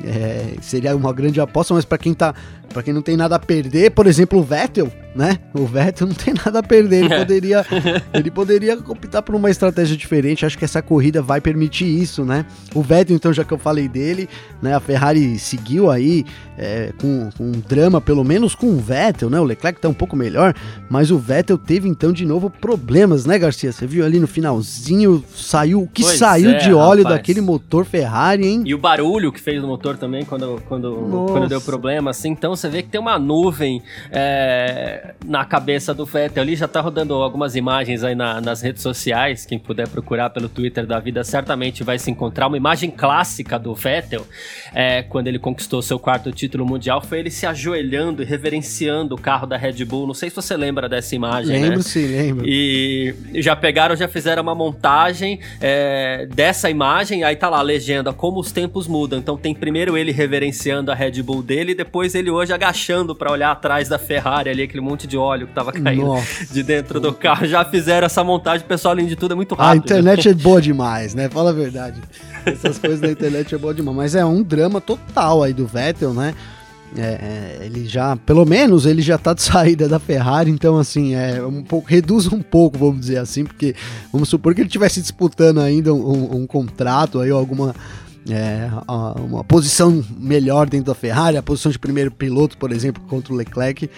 é, 0.02 0.54
seria 0.60 0.96
uma 0.96 1.12
grande 1.12 1.40
aposta, 1.40 1.74
mas 1.74 1.84
para 1.84 1.98
quem 1.98 2.12
está 2.12 2.34
para 2.74 2.82
quem 2.82 2.92
não 2.92 3.00
tem 3.00 3.16
nada 3.16 3.36
a 3.36 3.38
perder, 3.38 3.92
por 3.92 4.06
exemplo, 4.08 4.40
o 4.40 4.42
Vettel, 4.42 4.90
né? 5.14 5.38
O 5.54 5.64
Vettel 5.64 6.08
não 6.08 6.14
tem 6.14 6.34
nada 6.44 6.58
a 6.58 6.62
perder, 6.62 7.04
ele 7.04 7.16
poderia, 7.16 7.66
ele 8.12 8.30
poderia 8.32 8.74
optar 8.74 9.22
por 9.22 9.34
uma 9.36 9.48
estratégia 9.48 9.96
diferente. 9.96 10.44
Acho 10.44 10.58
que 10.58 10.64
essa 10.64 10.82
corrida 10.82 11.22
vai 11.22 11.40
permitir 11.40 11.84
isso, 11.84 12.24
né? 12.24 12.44
O 12.74 12.82
Vettel, 12.82 13.14
então, 13.14 13.32
já 13.32 13.44
que 13.44 13.54
eu 13.54 13.58
falei 13.58 13.86
dele, 13.86 14.28
né? 14.60 14.74
A 14.74 14.80
Ferrari 14.80 15.38
seguiu 15.38 15.88
aí 15.88 16.24
é, 16.58 16.92
com, 17.00 17.30
com, 17.38 17.44
um 17.44 17.52
drama, 17.52 18.00
pelo 18.00 18.24
menos 18.24 18.56
com 18.56 18.66
o 18.66 18.76
Vettel, 18.76 19.30
né? 19.30 19.38
O 19.38 19.44
Leclerc 19.44 19.80
tá 19.80 19.88
um 19.88 19.94
pouco 19.94 20.16
melhor, 20.16 20.52
mas 20.90 21.12
o 21.12 21.18
Vettel 21.18 21.56
teve 21.56 21.88
então 21.88 22.12
de 22.12 22.26
novo 22.26 22.50
problemas, 22.50 23.24
né, 23.24 23.38
Garcia? 23.38 23.70
Você 23.70 23.86
viu 23.86 24.04
ali 24.04 24.18
no 24.18 24.26
finalzinho, 24.26 25.24
saiu 25.32 25.82
o 25.82 25.86
que 25.86 26.02
pois 26.02 26.18
saiu 26.18 26.50
é, 26.50 26.58
de 26.58 26.74
óleo 26.74 27.04
rapaz. 27.04 27.18
daquele 27.18 27.40
motor 27.40 27.84
Ferrari, 27.84 28.48
hein? 28.48 28.62
E 28.66 28.74
o 28.74 28.78
barulho 28.78 29.30
que 29.30 29.40
fez 29.40 29.62
no 29.62 29.68
motor 29.68 29.96
também 29.96 30.24
quando, 30.24 30.60
quando, 30.66 31.28
quando 31.30 31.48
deu 31.48 31.60
problema, 31.60 32.10
assim. 32.10 32.30
Então 32.30 32.56
você 32.64 32.68
vê 32.68 32.82
que 32.82 32.88
tem 32.88 33.00
uma 33.00 33.18
nuvem. 33.18 33.82
É 34.10 35.14
na 35.24 35.44
cabeça 35.44 35.94
do 35.94 36.04
Vettel 36.04 36.42
ali. 36.42 36.54
Já 36.54 36.68
tá 36.68 36.80
rodando 36.80 37.14
algumas 37.14 37.56
imagens 37.56 38.04
aí 38.04 38.14
na, 38.14 38.40
nas 38.40 38.62
redes 38.62 38.82
sociais. 38.82 39.46
Quem 39.46 39.58
puder 39.58 39.88
procurar 39.88 40.30
pelo 40.30 40.48
Twitter 40.48 40.86
da 40.86 41.00
vida 41.00 41.24
certamente 41.24 41.82
vai 41.82 41.98
se 41.98 42.10
encontrar. 42.10 42.46
Uma 42.46 42.56
imagem 42.56 42.90
clássica 42.90 43.58
do 43.58 43.74
Vettel, 43.74 44.26
é, 44.74 45.02
quando 45.02 45.28
ele 45.28 45.38
conquistou 45.38 45.82
seu 45.82 45.98
quarto 45.98 46.30
título 46.30 46.66
mundial, 46.66 47.02
foi 47.02 47.18
ele 47.18 47.30
se 47.30 47.46
ajoelhando 47.46 48.22
e 48.22 48.24
reverenciando 48.24 49.14
o 49.14 49.18
carro 49.18 49.46
da 49.46 49.56
Red 49.56 49.84
Bull. 49.84 50.06
Não 50.06 50.14
sei 50.14 50.30
se 50.30 50.36
você 50.36 50.56
lembra 50.56 50.88
dessa 50.88 51.14
imagem. 51.14 51.60
Lembro 51.60 51.78
né? 51.78 51.82
sim, 51.82 52.06
lembro. 52.06 52.46
E 52.46 53.14
já 53.34 53.56
pegaram, 53.56 53.96
já 53.96 54.08
fizeram 54.08 54.42
uma 54.42 54.54
montagem 54.54 55.40
é, 55.60 56.26
dessa 56.34 56.70
imagem. 56.70 57.24
Aí 57.24 57.36
tá 57.36 57.48
lá 57.48 57.58
a 57.58 57.62
legenda, 57.62 58.12
como 58.12 58.40
os 58.40 58.52
tempos 58.52 58.86
mudam. 58.86 59.18
Então 59.18 59.36
tem 59.36 59.54
primeiro 59.54 59.96
ele 59.96 60.12
reverenciando 60.12 60.92
a 60.92 60.94
Red 60.94 61.22
Bull 61.22 61.42
dele, 61.42 61.72
e 61.72 61.74
depois 61.74 62.14
ele 62.14 62.30
hoje 62.30 62.52
agachando 62.54 63.14
para 63.14 63.30
olhar 63.30 63.50
atrás 63.50 63.88
da 63.88 63.98
Ferrari 63.98 64.50
ali, 64.50 64.62
aquele 64.62 64.80
monte 64.80 65.06
de 65.06 65.16
óleo 65.16 65.46
que 65.46 65.52
tava 65.52 65.72
caindo 65.72 66.06
Nossa. 66.06 66.46
de 66.52 66.62
dentro 66.62 67.00
do 67.00 67.12
carro. 67.12 67.46
Já 67.46 67.64
fizeram 67.64 68.06
essa 68.06 68.22
montagem, 68.24 68.66
pessoal, 68.66 68.92
além 68.92 69.06
de 69.06 69.16
tudo, 69.16 69.32
é 69.32 69.34
muito 69.34 69.54
rápido. 69.54 69.72
A 69.72 69.76
internet 69.76 70.28
é 70.28 70.34
boa 70.34 70.60
demais, 70.60 71.14
né? 71.14 71.28
Fala 71.28 71.50
a 71.50 71.52
verdade. 71.52 72.00
Essas 72.46 72.78
coisas 72.78 73.00
da 73.00 73.10
internet 73.10 73.54
é 73.54 73.58
boa 73.58 73.74
demais. 73.74 73.96
Mas 73.96 74.14
é 74.14 74.24
um 74.24 74.42
drama 74.42 74.80
total 74.80 75.42
aí 75.42 75.52
do 75.52 75.66
Vettel, 75.66 76.12
né? 76.14 76.34
É, 76.96 77.00
é, 77.00 77.66
ele 77.66 77.86
já, 77.86 78.16
pelo 78.16 78.44
menos, 78.44 78.86
ele 78.86 79.02
já 79.02 79.18
tá 79.18 79.34
de 79.34 79.42
saída 79.44 79.88
da 79.88 79.98
Ferrari, 79.98 80.50
então 80.50 80.78
assim, 80.78 81.14
é 81.14 81.42
um 81.42 81.62
pouco, 81.62 81.88
reduz 81.88 82.32
um 82.32 82.40
pouco, 82.40 82.78
vamos 82.78 83.00
dizer 83.00 83.18
assim, 83.18 83.44
porque 83.44 83.74
vamos 84.12 84.28
supor 84.28 84.54
que 84.54 84.60
ele 84.60 84.68
estivesse 84.68 85.00
disputando 85.00 85.58
ainda 85.58 85.92
um, 85.92 85.98
um, 85.98 86.36
um 86.42 86.46
contrato 86.46 87.20
aí, 87.20 87.30
alguma 87.30 87.74
é, 88.30 88.70
uma 89.20 89.44
posição 89.44 90.02
melhor 90.18 90.68
dentro 90.68 90.86
da 90.86 90.94
Ferrari, 90.94 91.36
a 91.36 91.42
posição 91.42 91.70
de 91.70 91.78
primeiro 91.78 92.10
piloto, 92.10 92.56
por 92.56 92.72
exemplo, 92.72 93.02
contra 93.08 93.32
o 93.32 93.36
Leclerc, 93.36 93.90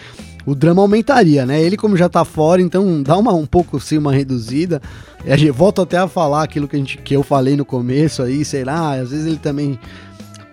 o 0.45 0.55
drama 0.55 0.83
aumentaria, 0.83 1.45
né? 1.45 1.61
Ele, 1.61 1.77
como 1.77 1.97
já 1.97 2.09
tá 2.09 2.25
fora, 2.25 2.63
então 2.63 3.03
dá 3.03 3.17
uma, 3.17 3.33
um 3.33 3.47
pouco 3.47 3.81
sim 3.81 3.99
uma 3.99 4.13
reduzida. 4.13 4.81
E 5.25 5.51
volto 5.51 5.83
até 5.83 5.99
a 5.99 6.07
falar 6.07 6.45
aquilo 6.45 6.69
que, 6.69 6.77
a 6.77 6.79
gente, 6.79 6.99
que 6.99 7.15
eu 7.15 7.23
falei 7.23 7.57
no 7.57 7.65
começo 7.65 8.23
aí, 8.23 8.45
sei 8.45 8.65
lá, 8.65 8.95
às 8.95 9.11
vezes 9.11 9.27
ele 9.27 9.39
também 9.39 9.79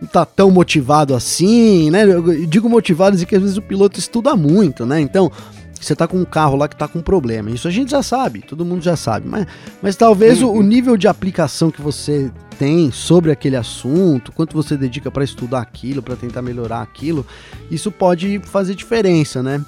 não 0.01 0.07
tá 0.07 0.25
tão 0.25 0.51
motivado 0.51 1.13
assim, 1.15 1.91
né? 1.91 2.03
Eu 2.03 2.45
digo 2.47 2.67
motivado 2.67 3.15
dizer 3.15 3.25
que 3.25 3.35
às 3.35 3.41
vezes 3.41 3.57
o 3.57 3.61
piloto 3.61 3.99
estuda 3.99 4.35
muito, 4.35 4.85
né? 4.85 4.99
Então, 4.99 5.31
você 5.85 5.95
tá 5.95 6.07
com 6.07 6.17
um 6.17 6.25
carro 6.25 6.55
lá 6.55 6.67
que 6.67 6.75
tá 6.75 6.87
com 6.87 7.01
problema. 7.01 7.51
Isso 7.51 7.67
a 7.67 7.71
gente 7.71 7.91
já 7.91 8.03
sabe, 8.03 8.41
todo 8.41 8.65
mundo 8.65 8.83
já 8.83 8.95
sabe. 8.95 9.27
Mas, 9.27 9.45
mas 9.81 9.95
talvez 9.95 10.41
uhum. 10.41 10.49
o, 10.49 10.57
o, 10.59 10.63
nível 10.63 10.97
de 10.97 11.07
aplicação 11.07 11.69
que 11.69 11.81
você 11.81 12.31
tem 12.57 12.91
sobre 12.91 13.31
aquele 13.31 13.55
assunto, 13.55 14.31
quanto 14.31 14.53
você 14.53 14.77
dedica 14.77 15.11
para 15.11 15.23
estudar 15.23 15.61
aquilo, 15.61 16.01
para 16.01 16.15
tentar 16.15 16.41
melhorar 16.41 16.81
aquilo, 16.81 17.25
isso 17.69 17.91
pode 17.91 18.39
fazer 18.45 18.75
diferença, 18.75 19.41
né? 19.43 19.63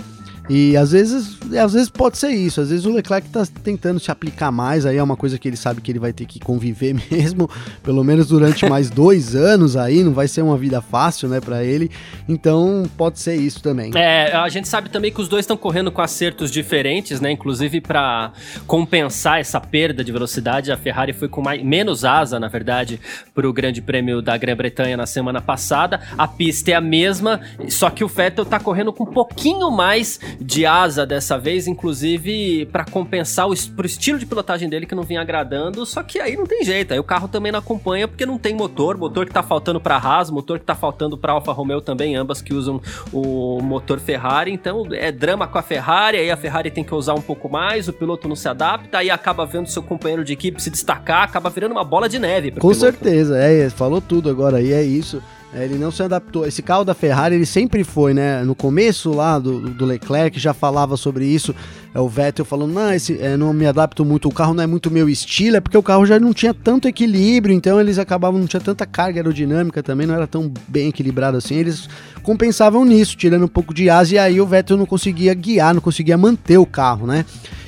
E 0.50 0.78
às 0.78 0.92
vezes, 0.92 1.38
às 1.52 1.74
vezes 1.74 1.90
pode 1.90 2.18
ser 2.18 2.30
isso. 2.30 2.62
Às 2.62 2.70
vezes 2.70 2.86
o 2.86 2.92
Leclerc 2.92 3.28
tá 3.30 3.46
tentando 3.64 4.00
se 4.00 4.12
aplicar 4.12 4.52
mais, 4.52 4.86
aí 4.86 4.98
é 4.98 5.04
uma 5.04 5.16
coisa 5.16 5.40
que 5.40 5.48
ele 5.48 5.58
sabe 5.58 5.82
que 5.82 5.92
ele 5.92 6.00
vai 6.00 6.14
ter 6.14 6.26
que 6.26 6.40
conviver 6.40 6.96
mesmo, 7.12 7.50
pelo 7.84 8.04
menos 8.04 8.28
durante 8.28 8.66
mais 8.70 8.90
dois 8.90 9.36
anos 9.36 9.76
aí, 9.76 10.04
não 10.04 10.14
vai 10.14 10.28
ser 10.28 10.42
uma 10.42 10.58
vida 10.58 10.82
fácil, 10.82 11.28
né, 11.28 11.40
para 11.40 11.64
ele. 11.64 11.90
Então 12.28 12.84
pode 12.98 13.20
ser 13.20 13.36
isso 13.36 13.62
também. 13.62 13.92
É, 13.96 14.36
a 14.36 14.48
gente 14.50 14.68
sabe 14.68 14.90
também 14.90 15.12
que 15.12 15.22
os 15.22 15.28
dois 15.28 15.44
estão 15.44 15.58
correndo 15.58 15.92
com 15.92 16.02
acertos 16.02 16.52
diferentes, 16.52 17.20
né? 17.20 17.32
Inclusive 17.32 17.82
para 17.82 18.32
compensar 18.68 19.40
essa 19.40 19.60
perda 19.60 20.04
de 20.04 20.12
velocidade, 20.12 20.72
a 20.72 20.78
Ferrari 20.78 21.14
foi 21.14 21.28
com 21.28 21.42
mais, 21.42 21.64
menos 21.64 22.06
asa, 22.06 22.40
na 22.40 22.48
verdade, 22.48 23.00
para 23.34 23.48
o 23.48 23.54
Grande 23.54 23.82
Prêmio 23.82 24.22
da 24.22 24.38
Grã-Bretanha 24.38 24.98
na 24.98 25.06
semana 25.06 25.42
passada. 25.42 26.00
A 26.18 26.28
pista 26.28 26.72
é 26.72 26.74
a 26.74 26.82
mesma, 26.82 27.42
só 27.68 27.90
que 27.90 28.04
o 28.04 28.08
Vettel 28.08 28.46
tá 28.46 28.60
correndo 28.60 28.94
com 28.94 29.04
um 29.04 29.12
pouquinho 29.12 29.72
mais 29.72 30.20
de 30.40 30.66
asa 30.66 31.06
dessa 31.06 31.38
vez, 31.38 31.68
inclusive 31.68 32.66
para 32.72 32.86
compensar 32.86 33.50
o 33.50 33.56
pro 33.76 33.86
estilo 33.86 34.20
de 34.20 34.26
pilotagem 34.26 34.70
dele 34.70 34.86
que 34.86 34.96
não 34.96 35.04
vinha 35.04 35.22
agradando, 35.22 35.86
só 35.86 36.04
que 36.04 36.20
aí 36.20 36.36
não 36.36 36.46
tem 36.46 36.64
jeito, 36.64 36.94
aí 36.94 37.00
o 37.00 37.04
carro 37.04 37.28
também 37.28 37.52
não 37.52 37.60
acompanha 37.60 38.08
porque 38.08 38.26
não 38.26 38.38
tem 38.38 38.54
motor, 38.54 38.98
motor 38.98 39.26
que 39.26 39.34
tá 39.34 39.44
faltando 39.44 39.80
para 39.80 39.98
Haas, 39.98 40.30
motor 40.30 40.60
que 40.60 40.66
tá 40.66 40.76
faltando 40.76 41.18
para 41.18 41.34
Alfa 41.34 41.52
Romeo 41.52 41.82
também, 41.82 42.16
ambas 42.16 42.42
que 42.42 42.54
usam 42.54 42.82
o 43.12 43.62
motor 43.62 44.00
Ferrari, 44.00 44.52
então 44.52 44.88
é 44.92 45.12
drama 45.12 45.48
com 45.48 45.58
a 45.58 45.62
Ferrari, 45.62 46.18
aí 46.18 46.32
a 46.32 46.38
Ferrari 46.38 46.70
tem 46.72 46.84
que 46.84 46.94
usar 46.94 47.14
um 47.14 47.22
pouco 47.22 47.50
mais, 47.50 47.88
o 47.88 47.94
piloto 47.94 48.28
não 48.28 48.36
se 48.36 48.48
adapta, 48.48 49.00
aí 49.00 49.10
acaba 49.10 49.46
vendo 49.46 49.68
seu 49.68 49.82
companheiro 49.84 50.24
de 50.24 50.34
equipe 50.34 50.62
se 50.62 50.70
destacar, 50.70 51.24
acaba 51.24 51.50
virando 51.50 51.72
uma 51.72 51.84
bola 51.84 52.10
de 52.10 52.20
neve. 52.20 52.52
Com 52.52 52.60
piloto. 52.60 52.80
certeza, 52.80 53.38
é, 53.38 53.70
falou 53.70 54.02
tudo 54.02 54.30
agora 54.30 54.58
aí, 54.58 54.74
é 54.74 54.84
isso. 54.84 55.22
É, 55.56 55.64
ele 55.64 55.78
não 55.78 55.90
se 55.90 56.04
adaptou. 56.04 56.46
Esse 56.46 56.62
carro 56.62 56.84
da 56.84 56.94
Ferrari, 56.94 57.36
ele 57.36 57.46
sempre 57.46 57.82
foi, 57.86 58.14
né? 58.14 58.44
No 58.44 58.54
começo 58.54 59.12
lá 59.12 59.40
do, 59.40 59.62
do 59.70 59.86
Leclerc, 59.86 60.38
já 60.38 60.54
falava 60.54 60.98
sobre 60.98 61.26
isso. 61.26 61.56
É 61.94 62.00
o 62.00 62.10
Vettel 62.10 62.44
falando, 62.44 62.74
não, 62.74 62.94
esse, 62.94 63.18
é, 63.22 63.38
não 63.38 63.54
me 63.54 63.66
adapto 63.66 64.04
muito, 64.04 64.28
o 64.28 64.34
carro 64.34 64.54
não 64.54 64.62
é 64.62 64.68
muito 64.68 64.92
meu 64.92 65.08
estilo, 65.08 65.56
é 65.56 65.62
porque 65.62 65.78
o 65.78 65.82
carro 65.82 66.06
já 66.06 66.20
não 66.20 66.34
tinha 66.34 66.54
tanto 66.54 66.90
equilíbrio, 66.90 67.56
então 67.56 67.80
eles 67.80 67.98
acabavam, 67.98 68.38
não 68.38 68.48
tinha 68.48 68.60
tanta 68.60 68.86
carga 68.86 69.22
aerodinâmica 69.22 69.82
também, 69.82 70.06
não 70.06 70.14
era 70.14 70.28
tão 70.28 70.52
bem 70.68 70.90
equilibrado 70.90 71.38
assim. 71.38 71.56
Eles 71.56 71.88
compensavam 72.22 72.84
nisso, 72.84 73.16
tirando 73.16 73.46
um 73.46 73.48
pouco 73.48 73.74
de 73.74 73.90
asa, 73.90 74.14
e 74.14 74.18
aí 74.18 74.42
o 74.42 74.46
Vettel 74.46 74.76
não 74.76 74.86
conseguia 74.86 75.34
guiar, 75.34 75.74
não 75.74 75.82
conseguia 75.82 76.18
manter 76.18 76.58
o 76.58 76.66
carro, 76.66 77.08
né? 77.08 77.24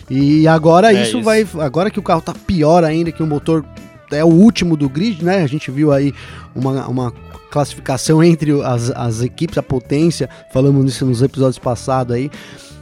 E 0.09 0.45
agora 0.45 0.91
é 0.91 1.03
isso, 1.03 1.19
isso 1.19 1.21
vai. 1.21 1.47
Agora 1.59 1.89
que 1.89 1.99
o 1.99 2.03
carro 2.03 2.21
tá 2.21 2.33
pior 2.33 2.83
ainda, 2.83 3.13
que 3.13 3.23
o 3.23 3.27
motor 3.27 3.63
é 4.11 4.23
o 4.23 4.27
último 4.27 4.77
do 4.77 4.89
grid, 4.89 5.23
né? 5.23 5.43
A 5.43 5.47
gente 5.47 5.69
viu 5.71 5.91
aí 5.91 6.13
uma, 6.55 6.87
uma 6.87 7.13
classificação 7.49 8.23
entre 8.23 8.51
as, 8.63 8.91
as 8.91 9.21
equipes, 9.21 9.57
a 9.57 9.63
potência, 9.63 10.29
falamos 10.51 10.83
nisso 10.83 11.05
nos 11.05 11.21
episódios 11.21 11.59
passados 11.59 12.15
aí. 12.15 12.29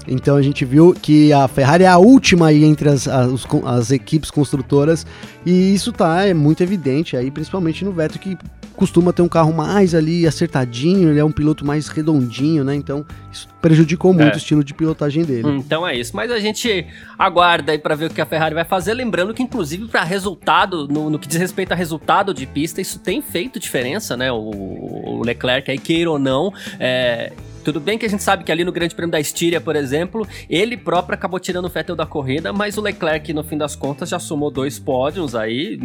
Então 0.07 0.35
a 0.35 0.41
gente 0.41 0.63
viu 0.63 0.93
que 0.93 1.33
a 1.33 1.47
Ferrari 1.47 1.83
é 1.83 1.87
a 1.87 1.97
última 1.97 2.47
aí 2.47 2.63
entre 2.63 2.89
as, 2.89 3.07
as, 3.07 3.45
as, 3.65 3.91
equipes 3.91 4.29
construtoras 4.29 5.05
e 5.45 5.73
isso 5.73 5.91
tá 5.91 6.25
é 6.25 6.33
muito 6.33 6.61
evidente 6.61 7.17
aí, 7.17 7.31
principalmente 7.31 7.83
no 7.83 7.91
Vettel 7.91 8.21
que 8.21 8.37
costuma 8.75 9.13
ter 9.13 9.21
um 9.21 9.27
carro 9.27 9.53
mais 9.53 9.95
ali 9.95 10.27
acertadinho, 10.27 11.09
ele 11.09 11.19
é 11.19 11.25
um 11.25 11.31
piloto 11.31 11.65
mais 11.65 11.87
redondinho, 11.87 12.63
né? 12.63 12.75
Então 12.75 13.05
isso 13.31 13.47
prejudicou 13.61 14.13
muito 14.13 14.33
é. 14.33 14.35
o 14.35 14.37
estilo 14.37 14.63
de 14.63 14.73
pilotagem 14.73 15.23
dele. 15.23 15.49
Então 15.49 15.87
é 15.87 15.95
isso, 15.95 16.15
mas 16.15 16.31
a 16.31 16.39
gente 16.39 16.85
aguarda 17.17 17.71
aí 17.71 17.79
para 17.79 17.95
ver 17.95 18.05
o 18.05 18.13
que 18.13 18.21
a 18.21 18.25
Ferrari 18.25 18.53
vai 18.53 18.65
fazer, 18.65 18.93
lembrando 18.93 19.33
que 19.33 19.41
inclusive 19.41 19.87
para 19.87 20.03
resultado, 20.03 20.87
no, 20.87 21.09
no, 21.09 21.17
que 21.17 21.27
diz 21.27 21.37
respeito 21.37 21.71
a 21.71 21.75
resultado 21.75 22.33
de 22.33 22.45
pista, 22.45 22.81
isso 22.81 22.99
tem 22.99 23.21
feito 23.21 23.59
diferença, 23.59 24.15
né? 24.15 24.31
O, 24.31 24.35
o 24.37 25.23
Leclerc 25.23 25.71
aí 25.71 25.77
queira 25.77 26.11
ou 26.11 26.19
não, 26.19 26.53
é, 26.79 27.31
tudo 27.65 27.79
bem 27.79 27.97
que 27.97 28.05
a 28.05 28.09
gente 28.09 28.21
sabe 28.21 28.43
que 28.43 28.51
ali 28.51 28.63
no 28.63 28.71
Grande 28.71 28.93
Prêmio 28.93 29.11
da 29.11 29.19
Estíria, 29.19 29.59
por 29.59 29.75
exemplo, 29.75 30.25
ele 30.47 30.77
próprio 30.77 31.15
acabou 31.15 31.39
tirando 31.39 31.65
o 31.65 31.69
Vettel 31.69 31.95
da 31.95 32.05
corrida, 32.05 32.53
mas 32.53 32.77
o 32.77 32.81
Leclerc, 32.81 33.33
no 33.33 33.43
fim 33.43 33.57
das 33.57 33.75
contas, 33.75 34.09
já 34.09 34.19
somou 34.19 34.51
dois 34.51 34.77
pódios 34.77 35.35
aí. 35.35 35.79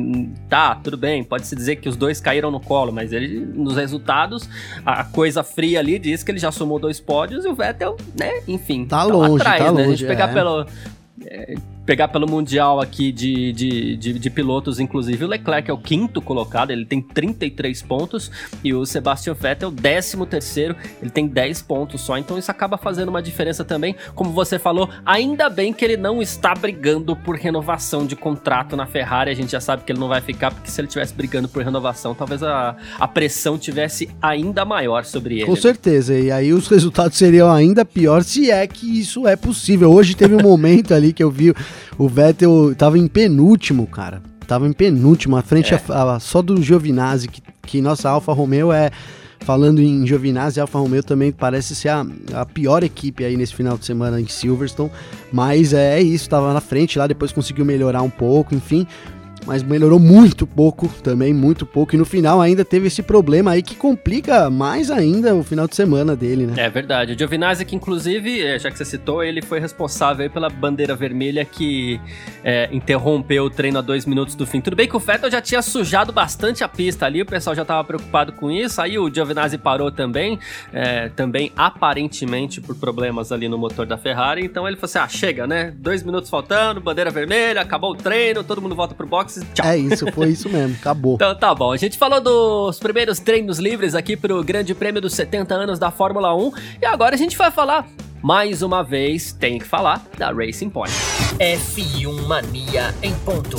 Tá, 0.47 0.75
tudo 0.75 0.99
bem, 0.99 1.25
pode-se 1.25 1.57
dizer 1.57 1.77
que 1.77 1.89
os 1.89 1.97
dois 1.97 2.21
caíram 2.21 2.51
no 2.51 2.61
colo, 2.61 2.93
mas 2.93 3.15
ele, 3.15 3.41
nos 3.41 3.77
resultados, 3.77 4.47
a 4.85 5.05
coisa 5.05 5.43
fria 5.43 5.81
ali 5.81 5.99
diz 5.99 6.23
que 6.23 6.31
ele 6.31 6.39
já 6.39 6.53
somou 6.53 6.79
dois 6.79 7.01
pódios 7.01 7.47
e 7.47 7.49
o 7.49 7.55
Vettel, 7.55 7.97
né, 8.19 8.43
enfim. 8.47 8.85
Tá, 8.85 8.99
tá 8.99 9.05
longe, 9.05 9.41
atrás, 9.41 9.65
tá 9.65 9.73
né? 9.73 9.79
longe. 9.79 9.83
A 9.83 9.97
gente 9.97 10.07
pegar 10.07 10.29
é. 10.29 10.35
pelo. 10.35 10.67
É, 11.25 11.55
pegar 11.91 12.07
pelo 12.07 12.31
Mundial 12.31 12.81
aqui 12.81 13.11
de, 13.11 13.53
de, 13.53 13.97
de, 13.97 14.13
de, 14.17 14.31
pilotos, 14.31 14.79
inclusive, 14.79 15.25
o 15.25 15.27
Leclerc 15.27 15.69
é 15.69 15.75
o 15.75 15.77
quinto 15.77 16.23
colocado, 16.23 16.71
ele 16.71 16.85
tem 16.85 17.03
33 17.03 17.83
pontos, 17.83 18.31
e 18.63 18.73
o 18.73 18.87
Sebastian 18.87 19.35
Vettel, 19.35 19.73
décimo 19.73 20.25
terceiro, 20.25 20.77
ele 21.03 21.11
tem 21.11 21.27
10 21.27 21.63
pontos 21.63 22.01
só, 22.01 22.17
então 22.17 22.39
isso 22.39 22.49
acaba 22.49 22.79
fazendo 22.79 23.09
uma 23.09 23.21
diferença 23.21 23.65
também. 23.65 23.97
Como 24.15 24.31
você 24.31 24.57
falou, 24.57 24.89
ainda 25.05 25.51
bem 25.51 25.73
que 25.73 25.85
ele 25.85 25.97
não 25.97 26.23
está 26.23 26.55
brigando 26.55 27.17
por 27.17 27.35
renovação 27.35 28.07
de 28.07 28.15
contrato 28.15 28.77
na 28.77 28.87
Ferrari, 28.87 29.33
a 29.33 29.35
gente 29.35 29.51
já 29.51 29.61
sabe 29.61 29.83
que 29.83 29.91
ele 29.91 29.99
não 29.99 30.07
vai 30.07 30.21
ficar, 30.21 30.53
porque 30.53 30.71
se 30.71 30.81
ele 30.81 30.87
estivesse 30.87 31.13
brigando 31.13 31.49
por 31.49 31.65
renovação, 31.65 32.15
talvez 32.15 32.41
a, 32.45 32.77
a 33.01 33.09
pressão 33.09 33.59
tivesse 33.59 34.09
ainda 34.23 34.65
maior 34.65 35.05
sobre 35.05 35.39
ele. 35.39 35.47
Com 35.47 35.57
certeza, 35.57 36.17
e 36.17 36.31
aí 36.31 36.53
os 36.53 36.69
resultados 36.69 37.19
seriam 37.19 37.51
ainda 37.51 37.85
pior 37.85 38.23
se 38.23 38.49
é 38.49 38.65
que 38.69 39.01
isso 39.01 39.27
é 39.27 39.35
possível. 39.35 39.91
Hoje 39.93 40.15
teve 40.15 40.37
um 40.37 40.41
momento 40.41 40.95
ali 40.95 41.13
que 41.13 41.25
eu 41.25 41.33
vi 41.33 41.53
o 41.99 42.09
Vettel 42.09 42.75
tava 42.77 42.99
em 42.99 43.07
penúltimo, 43.07 43.87
cara. 43.87 44.23
Tava 44.47 44.67
em 44.67 44.73
penúltimo, 44.73 45.37
à 45.37 45.43
frente 45.43 45.73
é. 45.75 45.81
a, 45.91 46.15
a, 46.15 46.21
só 46.21 46.43
do 46.43 46.61
Giovinazzi, 46.61 47.29
que, 47.29 47.41
que 47.63 47.81
nossa 47.81 48.11
Alfa 48.11 48.33
Romeo 48.33 48.73
é 48.73 48.91
falando 49.41 49.81
em 49.81 50.07
Giovinazzi, 50.07 50.61
Alfa 50.61 50.79
Romeo 50.79 51.03
também 51.03 51.33
parece 51.33 51.75
ser 51.75 51.89
a, 51.89 52.05
a, 52.35 52.45
pior 52.45 52.83
equipe 52.83 53.25
aí 53.25 53.37
nesse 53.37 53.55
final 53.55 53.79
de 53.79 53.87
semana 53.87 54.21
em 54.21 54.27
Silverstone, 54.27 54.91
mas 55.33 55.73
é, 55.73 55.99
é 55.99 56.03
isso, 56.03 56.25
estava 56.25 56.53
na 56.53 56.61
frente 56.61 56.99
lá, 56.99 57.07
depois 57.07 57.33
conseguiu 57.33 57.65
melhorar 57.65 58.03
um 58.03 58.11
pouco, 58.11 58.55
enfim 58.55 58.87
mas 59.47 59.63
melhorou 59.63 59.99
muito 59.99 60.47
pouco 60.47 60.89
também, 61.03 61.33
muito 61.33 61.65
pouco. 61.65 61.95
E 61.95 61.99
no 61.99 62.05
final 62.05 62.41
ainda 62.41 62.65
teve 62.65 62.87
esse 62.87 63.03
problema 63.03 63.53
aí 63.53 63.63
que 63.63 63.75
complica 63.75 64.51
mais 64.51 64.91
ainda 64.91 65.35
o 65.35 65.43
final 65.43 65.67
de 65.67 65.75
semana 65.75 66.15
dele, 66.15 66.47
né? 66.47 66.55
É 66.57 66.69
verdade. 66.69 67.13
O 67.15 67.19
Giovinazzi, 67.19 67.65
que 67.65 67.75
inclusive, 67.75 68.41
é, 68.43 68.59
já 68.59 68.71
que 68.71 68.79
você 68.79 68.85
citou, 68.85 69.23
ele 69.23 69.43
foi 69.43 69.59
responsável 69.59 70.29
pela 70.31 70.49
bandeira 70.49 70.95
vermelha 70.95 71.45
que 71.45 72.01
é, 72.45 72.69
interrompeu 72.73 73.45
o 73.45 73.51
treino 73.51 73.79
a 73.79 73.81
dois 73.81 74.07
minutos 74.07 74.35
do 74.35 74.47
fim. 74.47 74.61
Tudo 74.61 74.77
bem 74.77 74.89
que 74.89 74.97
o 74.97 75.01
Vettel 75.01 75.31
já 75.31 75.41
tinha 75.41 75.63
sujado 75.63 76.13
bastante 76.13 76.63
a 76.63 76.69
pista 76.69 77.07
ali, 77.07 77.23
o 77.23 77.27
pessoal 77.27 77.57
já 77.57 77.63
estava 77.63 77.83
preocupado 77.85 78.33
com 78.33 78.51
isso. 78.51 78.81
Aí 78.81 78.99
o 78.99 79.13
Giovinazzi 79.13 79.59
parou 79.59 79.91
também, 79.91 80.39
é, 80.73 81.09
também 81.09 81.53
aparentemente 81.57 82.61
por 82.61 82.77
problemas 82.77 83.33
ali 83.33 83.49
no 83.49 83.59
motor 83.59 83.87
da 83.87 83.97
Ferrari. 83.97 84.45
Então 84.45 84.67
ele 84.67 84.77
falou 84.77 84.87
assim: 84.87 84.99
ah, 84.99 85.09
chega, 85.09 85.47
né? 85.47 85.73
Dois 85.77 86.03
minutos 86.03 86.29
faltando, 86.29 86.81
bandeira 86.81 87.11
vermelha, 87.11 87.61
acabou 87.61 87.93
o 87.93 87.97
treino, 87.97 88.45
todo 88.45 88.61
mundo 88.61 88.75
volta 88.75 88.95
pro 88.95 89.07
box 89.07 89.30
tchau. 89.55 89.67
É 89.67 89.77
isso, 89.77 90.11
foi 90.13 90.29
isso 90.29 90.49
mesmo, 90.49 90.77
acabou. 90.81 91.15
então 91.21 91.35
tá 91.35 91.55
bom, 91.55 91.73
a 91.73 91.77
gente 91.77 91.99
falou 91.99 92.21
dos 92.21 92.79
primeiros 92.79 93.19
treinos 93.19 93.59
livres 93.59 93.95
aqui 93.95 94.17
pro 94.17 94.43
Grande 94.43 94.75
Prêmio 94.75 95.01
dos 95.01 95.15
70 95.15 95.55
anos 95.55 95.79
da 95.79 95.91
Fórmula 95.91 96.35
1 96.35 96.53
e 96.83 96.87
agora 96.87 97.15
a 97.15 97.19
gente 97.19 97.37
vai 97.37 97.51
falar 97.51 97.87
mais 98.23 98.61
uma 98.61 98.83
vez, 98.83 99.33
tem 99.33 99.59
que 99.59 99.65
falar 99.65 100.05
da 100.19 100.31
Racing 100.31 100.69
Point. 100.69 100.93
F1 101.39 102.27
Mania 102.27 102.95
em 103.03 103.15
ponto. 103.15 103.57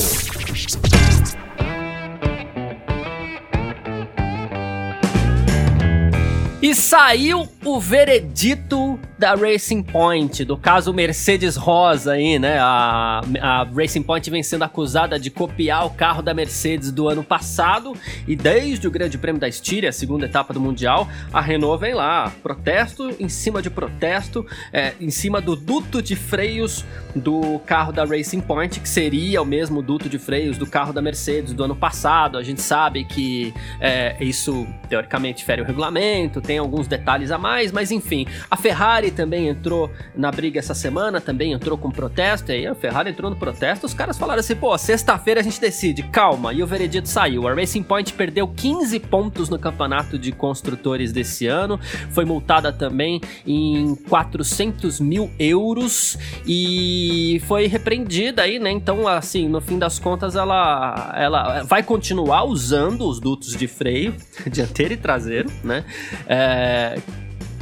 E 6.62 6.76
saiu 6.76 7.50
o 7.66 7.80
veredito 7.80 9.00
da 9.22 9.36
Racing 9.36 9.84
Point, 9.84 10.44
do 10.44 10.58
caso 10.58 10.92
Mercedes 10.92 11.56
Rosa 11.56 12.14
aí, 12.14 12.40
né? 12.40 12.58
A, 12.60 13.22
a 13.40 13.64
Racing 13.66 14.02
Point 14.02 14.28
vem 14.32 14.42
sendo 14.42 14.64
acusada 14.64 15.20
de 15.20 15.30
copiar 15.30 15.86
o 15.86 15.92
carro 15.92 16.24
da 16.24 16.34
Mercedes 16.34 16.92
do 16.92 17.08
ano 17.08 17.24
passado 17.24 17.94
e 18.28 18.36
desde 18.36 18.88
o 18.88 18.92
Grande 18.92 19.20
Prêmio 19.20 19.40
da 19.40 19.48
Estíria, 19.48 19.92
segunda 19.92 20.26
etapa 20.26 20.56
do 20.56 20.60
Mundial, 20.60 21.08
a 21.32 21.40
Renault 21.40 21.80
vem 21.80 21.94
lá, 21.94 22.34
protesto 22.42 23.16
em 23.20 23.30
cima 23.30 23.62
de 23.62 23.70
protesto, 23.70 24.44
é, 24.74 24.96
em 25.00 25.12
cima 25.12 25.40
do 25.40 25.56
duto 25.56 26.02
de 26.02 26.16
freios 26.16 26.84
do 27.16 27.60
carro 27.60 27.92
da 27.92 28.04
Racing 28.04 28.42
Point, 28.42 28.80
que 28.80 28.90
seria 28.90 29.40
o 29.40 29.46
mesmo 29.46 29.84
duto 29.84 30.10
de 30.10 30.18
freios 30.18 30.58
do 30.58 30.66
carro 30.66 30.92
da 30.94 31.02
Mercedes 31.02 31.54
do 31.54 31.64
ano 31.64 31.76
passado. 31.76 32.40
A 32.40 32.44
gente 32.44 32.62
sabe 32.62 33.04
que 33.04 33.54
é, 33.80 34.16
isso 34.20 34.66
teoricamente 34.90 35.46
fere 35.46 35.62
o 35.62 35.66
regulamento, 35.66 36.42
tem 36.42 36.58
alguns 36.58 36.88
detalhes 36.88 37.30
a 37.30 37.38
mais, 37.38 37.72
mas 37.72 37.92
enfim, 37.92 38.26
a 38.50 38.58
Ferrari 38.58 39.11
também 39.12 39.48
entrou 39.48 39.90
na 40.16 40.32
briga 40.32 40.60
essa 40.60 40.74
semana, 40.74 41.22
também 41.22 41.54
entrou 41.54 41.78
com 41.78 41.92
protesto, 41.92 42.52
e 42.52 42.56
aí 42.56 42.68
a 42.68 42.76
Ferrari 42.76 43.12
entrou 43.12 43.30
no 43.30 43.36
protesto, 43.36 43.86
os 43.86 43.94
caras 43.94 44.18
falaram 44.18 44.40
assim, 44.40 44.56
pô, 44.56 44.78
sexta-feira 44.78 45.40
a 45.40 45.44
gente 45.44 45.60
decide, 45.60 46.04
calma, 46.04 46.54
e 46.54 46.64
o 46.64 46.68
veredito 46.68 47.08
saiu. 47.08 47.48
A 47.48 47.54
Racing 47.54 47.84
Point 47.84 48.14
perdeu 48.14 48.48
15 48.48 49.00
pontos 49.00 49.50
no 49.50 49.60
campeonato 49.60 50.18
de 50.18 50.32
construtores 50.32 51.12
desse 51.12 51.48
ano, 51.48 51.80
foi 52.10 52.26
multada 52.26 52.72
também 52.72 53.22
em 53.46 53.96
400 54.10 55.00
mil 55.00 55.30
euros 55.38 56.18
e 56.46 57.42
foi 57.48 57.68
repreendida 57.68 58.42
aí, 58.42 58.60
né? 58.60 58.72
Então, 58.72 59.08
assim, 59.08 59.48
no 59.48 59.62
fim 59.62 59.78
das 59.78 60.00
contas, 60.00 60.36
ela, 60.36 61.14
ela 61.18 61.64
vai 61.64 61.84
continuar 61.84 62.44
usando 62.44 63.08
os 63.08 63.20
dutos 63.20 63.56
de 63.56 63.68
freio, 63.68 64.16
dianteiro 64.50 64.94
e 64.94 64.98
traseiro, 64.98 65.50
né? 65.64 65.84
É, 66.28 67.00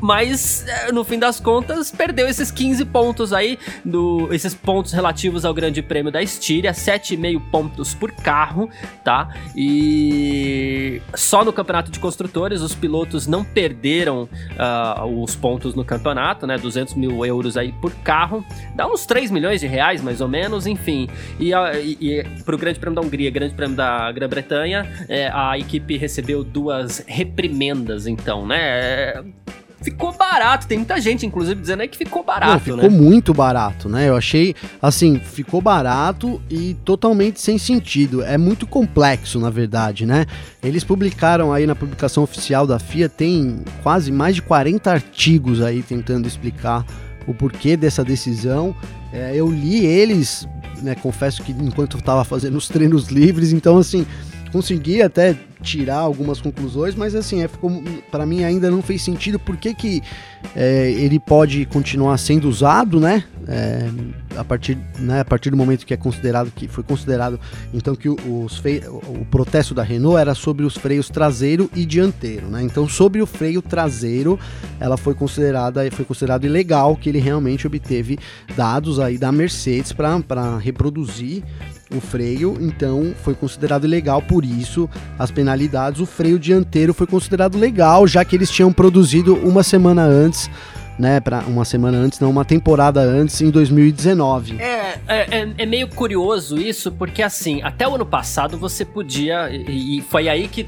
mas 0.01 0.65
é, 0.67 0.91
no 0.91 1.03
fim 1.03 1.19
das 1.19 1.39
contas 1.39 1.91
perdeu 1.91 2.27
esses 2.27 2.51
15 2.51 2.85
pontos 2.85 3.33
aí, 3.33 3.57
do, 3.83 4.33
esses 4.33 4.53
pontos 4.53 4.91
relativos 4.91 5.45
ao 5.45 5.53
Grande 5.53 5.81
Prêmio 5.81 6.11
da 6.11 6.21
Estíria, 6.21 6.71
7,5 6.71 7.41
pontos 7.51 7.93
por 7.93 8.11
carro, 8.11 8.69
tá? 9.03 9.33
E 9.55 11.01
só 11.15 11.43
no 11.43 11.51
Campeonato 11.51 11.91
de 11.91 11.99
Construtores 11.99 12.61
os 12.61 12.75
pilotos 12.75 13.27
não 13.27 13.43
perderam 13.43 14.23
uh, 14.23 15.23
os 15.23 15.35
pontos 15.35 15.75
no 15.75 15.83
campeonato, 15.83 16.45
né? 16.47 16.57
200 16.57 16.93
mil 16.95 17.25
euros 17.25 17.57
aí 17.57 17.71
por 17.73 17.91
carro, 17.95 18.43
dá 18.75 18.87
uns 18.87 19.05
3 19.05 19.31
milhões 19.31 19.59
de 19.59 19.67
reais 19.67 20.01
mais 20.01 20.21
ou 20.21 20.27
menos, 20.27 20.67
enfim. 20.67 21.07
E, 21.39 21.51
e, 21.51 21.97
e 21.99 22.23
pro 22.43 22.57
Grande 22.57 22.79
Prêmio 22.79 22.99
da 22.99 23.05
Hungria, 23.05 23.29
Grande 23.29 23.53
Prêmio 23.53 23.75
da 23.75 24.11
Grã-Bretanha, 24.11 24.89
é, 25.07 25.29
a 25.33 25.57
equipe 25.57 25.97
recebeu 25.97 26.43
duas 26.43 27.03
reprimendas, 27.07 28.07
então, 28.07 28.45
né? 28.45 29.13
Ficou 29.81 30.11
barato. 30.11 30.67
Tem 30.67 30.77
muita 30.77 30.99
gente, 30.99 31.25
inclusive, 31.25 31.59
dizendo 31.59 31.81
aí 31.81 31.87
que 31.87 31.97
ficou 31.97 32.23
barato. 32.23 32.51
Não, 32.51 32.59
ficou 32.59 32.77
né? 32.77 32.89
muito 32.89 33.33
barato, 33.33 33.89
né? 33.89 34.09
Eu 34.09 34.15
achei, 34.15 34.55
assim, 34.81 35.19
ficou 35.19 35.61
barato 35.61 36.41
e 36.49 36.75
totalmente 36.85 37.39
sem 37.41 37.57
sentido. 37.57 38.23
É 38.23 38.37
muito 38.37 38.67
complexo, 38.67 39.39
na 39.39 39.49
verdade, 39.49 40.05
né? 40.05 40.25
Eles 40.61 40.83
publicaram 40.83 41.53
aí 41.53 41.65
na 41.65 41.75
publicação 41.75 42.23
oficial 42.23 42.67
da 42.67 42.79
FIA, 42.79 43.09
tem 43.09 43.63
quase 43.83 44.11
mais 44.11 44.35
de 44.35 44.41
40 44.41 44.91
artigos 44.91 45.61
aí 45.61 45.81
tentando 45.81 46.27
explicar 46.27 46.85
o 47.27 47.33
porquê 47.33 47.77
dessa 47.77 48.03
decisão. 48.03 48.75
É, 49.11 49.31
eu 49.35 49.49
li 49.51 49.85
eles, 49.85 50.47
né? 50.81 50.95
Confesso 50.95 51.41
que 51.43 51.51
enquanto 51.51 51.97
eu 51.97 51.99
estava 51.99 52.23
fazendo 52.23 52.57
os 52.57 52.67
treinos 52.67 53.07
livres, 53.07 53.51
então, 53.53 53.77
assim 53.77 54.05
consegui 54.51 55.01
até 55.01 55.35
tirar 55.61 55.97
algumas 55.97 56.39
conclusões, 56.39 56.95
mas 56.95 57.15
assim, 57.15 57.43
é, 57.43 57.49
para 58.09 58.25
mim 58.25 58.43
ainda 58.43 58.71
não 58.71 58.81
fez 58.81 59.01
sentido 59.01 59.37
por 59.37 59.57
que, 59.57 59.73
que 59.73 60.01
é, 60.55 60.91
ele 60.91 61.19
pode 61.19 61.65
continuar 61.65 62.17
sendo 62.17 62.47
usado, 62.47 62.99
né? 62.99 63.23
É, 63.47 63.89
a 64.37 64.43
partir, 64.43 64.77
né, 64.99 65.21
a 65.21 65.25
partir 65.25 65.49
do 65.49 65.57
momento 65.57 65.85
que 65.85 65.93
é 65.93 65.97
considerado 65.97 66.51
que 66.51 66.67
foi 66.67 66.83
considerado 66.83 67.39
então 67.73 67.95
que 67.95 68.07
os 68.07 68.19
o 68.21 69.25
protesto 69.25 69.73
da 69.73 69.81
Renault 69.81 70.19
era 70.19 70.35
sobre 70.35 70.65
os 70.65 70.77
freios 70.77 71.09
traseiro 71.09 71.69
e 71.75 71.83
dianteiro, 71.83 72.47
né? 72.47 72.61
Então 72.61 72.87
sobre 72.87 73.21
o 73.21 73.25
freio 73.25 73.61
traseiro, 73.61 74.39
ela 74.79 74.97
foi 74.97 75.13
considerada 75.13 75.89
foi 75.91 76.05
considerado 76.05 76.45
ilegal 76.45 76.95
que 76.95 77.09
ele 77.09 77.19
realmente 77.19 77.65
obteve 77.65 78.19
dados 78.55 78.99
aí 78.99 79.17
da 79.17 79.31
Mercedes 79.31 79.91
para 79.91 80.57
reproduzir 80.57 81.43
o 81.95 81.99
freio, 81.99 82.57
então 82.59 83.13
foi 83.23 83.33
considerado 83.33 83.85
legal, 83.85 84.21
por 84.21 84.45
isso 84.45 84.89
as 85.17 85.31
penalidades. 85.31 85.99
O 85.99 86.05
freio 86.05 86.37
dianteiro 86.37 86.93
foi 86.93 87.07
considerado 87.07 87.57
legal, 87.57 88.07
já 88.07 88.23
que 88.23 88.35
eles 88.35 88.51
tinham 88.51 88.71
produzido 88.71 89.35
uma 89.35 89.63
semana 89.63 90.03
antes 90.03 90.49
né, 90.99 91.21
para 91.21 91.39
uma 91.47 91.63
semana 91.63 91.97
antes, 91.97 92.19
não, 92.19 92.29
uma 92.29 92.43
temporada 92.43 92.99
antes, 92.99 93.39
em 93.39 93.49
2019. 93.49 94.61
É, 94.61 94.99
é, 95.07 95.53
é, 95.57 95.65
meio 95.65 95.87
curioso 95.87 96.57
isso, 96.57 96.91
porque 96.91 97.23
assim, 97.23 97.61
até 97.63 97.87
o 97.87 97.95
ano 97.95 98.05
passado 98.05 98.57
você 98.57 98.83
podia, 98.83 99.49
e, 99.49 100.01
foi 100.01 100.27
aí 100.27 100.49
que, 100.49 100.63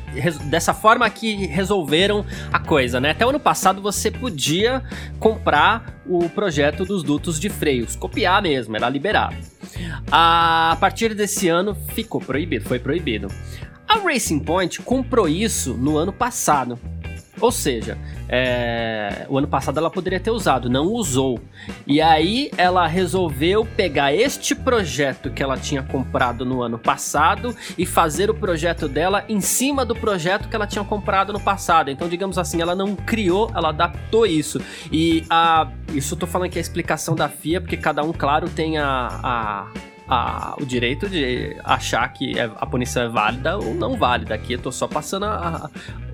dessa 0.45 0.73
forma 0.73 1.09
que 1.09 1.45
resolveram 1.47 2.25
a 2.51 2.59
coisa, 2.59 3.01
né? 3.01 3.11
Até 3.11 3.25
o 3.25 3.29
ano 3.29 3.41
passado 3.41 3.81
você 3.81 4.09
podia 4.09 4.81
comprar 5.19 6.01
o 6.05 6.29
projeto 6.29 6.85
dos 6.85 7.03
dutos 7.03 7.37
de 7.37 7.49
freios, 7.49 7.97
copiar 7.97 8.41
mesmo, 8.41 8.75
era 8.77 8.87
liberado. 8.87 9.35
A 10.09 10.77
partir 10.79 11.13
desse 11.13 11.49
ano 11.49 11.75
ficou 11.93 12.21
proibido, 12.21 12.65
foi 12.65 12.79
proibido. 12.79 13.27
A 13.85 13.97
Racing 13.97 14.39
Point 14.39 14.81
comprou 14.81 15.27
isso 15.27 15.73
no 15.73 15.97
ano 15.97 16.13
passado. 16.13 16.79
Ou 17.41 17.51
seja, 17.51 17.97
é, 18.29 19.25
o 19.27 19.37
ano 19.37 19.47
passado 19.47 19.77
ela 19.79 19.89
poderia 19.89 20.19
ter 20.19 20.29
usado, 20.29 20.69
não 20.69 20.85
usou. 20.85 21.39
E 21.87 21.99
aí 21.99 22.51
ela 22.55 22.85
resolveu 22.85 23.65
pegar 23.65 24.13
este 24.13 24.53
projeto 24.53 25.31
que 25.31 25.41
ela 25.41 25.57
tinha 25.57 25.81
comprado 25.81 26.45
no 26.45 26.61
ano 26.61 26.77
passado 26.77 27.55
e 27.77 27.85
fazer 27.85 28.29
o 28.29 28.33
projeto 28.33 28.87
dela 28.87 29.25
em 29.27 29.41
cima 29.41 29.83
do 29.83 29.95
projeto 29.95 30.47
que 30.47 30.55
ela 30.55 30.67
tinha 30.67 30.85
comprado 30.85 31.33
no 31.33 31.39
passado. 31.39 31.89
Então, 31.89 32.07
digamos 32.07 32.37
assim, 32.37 32.61
ela 32.61 32.75
não 32.75 32.95
criou, 32.95 33.51
ela 33.55 33.69
adaptou 33.69 34.25
isso. 34.25 34.61
E 34.91 35.25
a, 35.27 35.67
isso 35.93 36.13
eu 36.13 36.19
tô 36.19 36.27
falando 36.27 36.49
que 36.49 36.59
é 36.59 36.61
a 36.61 36.61
explicação 36.61 37.15
da 37.15 37.27
FIA, 37.27 37.59
porque 37.59 37.75
cada 37.75 38.03
um, 38.03 38.13
claro, 38.13 38.47
tem 38.49 38.77
a, 38.77 39.07
a 39.23 39.67
a, 40.11 40.55
o 40.59 40.65
direito 40.65 41.07
de 41.07 41.55
achar 41.63 42.05
que 42.11 42.37
é, 42.37 42.43
a 42.43 42.65
punição 42.65 43.03
é 43.03 43.07
válida 43.07 43.57
ou 43.57 43.73
não 43.73 43.95
válida. 43.95 44.35
Aqui 44.35 44.53
eu 44.53 44.59
tô 44.59 44.69
só 44.69 44.85
passando 44.85 45.25
a, 45.25 45.69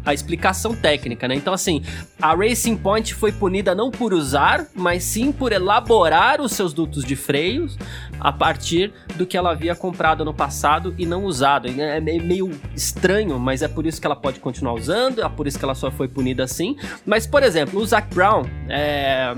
a, 0.07 0.13
explicação 0.13 0.75
técnica, 0.75 1.27
né? 1.27 1.35
Então, 1.35 1.53
assim, 1.53 1.83
a 2.21 2.33
Racing 2.33 2.77
Point 2.77 3.13
foi 3.13 3.31
punida 3.31 3.75
não 3.75 3.91
por 3.91 4.13
usar, 4.13 4.67
mas 4.73 5.03
sim 5.03 5.31
por 5.31 5.51
elaborar 5.51 6.41
os 6.41 6.53
seus 6.53 6.73
dutos 6.73 7.03
de 7.03 7.15
freios 7.15 7.77
a 8.19 8.31
partir 8.31 8.93
do 9.15 9.25
que 9.25 9.37
ela 9.37 9.51
havia 9.51 9.75
comprado 9.75 10.25
no 10.25 10.33
passado 10.33 10.95
e 10.97 11.05
não 11.05 11.25
usado. 11.25 11.67
É 11.67 11.99
meio 11.99 12.51
estranho, 12.75 13.39
mas 13.39 13.61
é 13.61 13.67
por 13.67 13.85
isso 13.85 13.99
que 13.99 14.07
ela 14.07 14.15
pode 14.15 14.39
continuar 14.39 14.73
usando, 14.73 15.21
é 15.21 15.29
por 15.29 15.47
isso 15.47 15.59
que 15.59 15.65
ela 15.65 15.75
só 15.75 15.91
foi 15.91 16.07
punida 16.07 16.43
assim. 16.43 16.75
Mas, 17.05 17.27
por 17.27 17.43
exemplo, 17.43 17.79
o 17.79 17.85
Zac 17.85 18.13
Brown, 18.13 18.45
é 18.69 19.35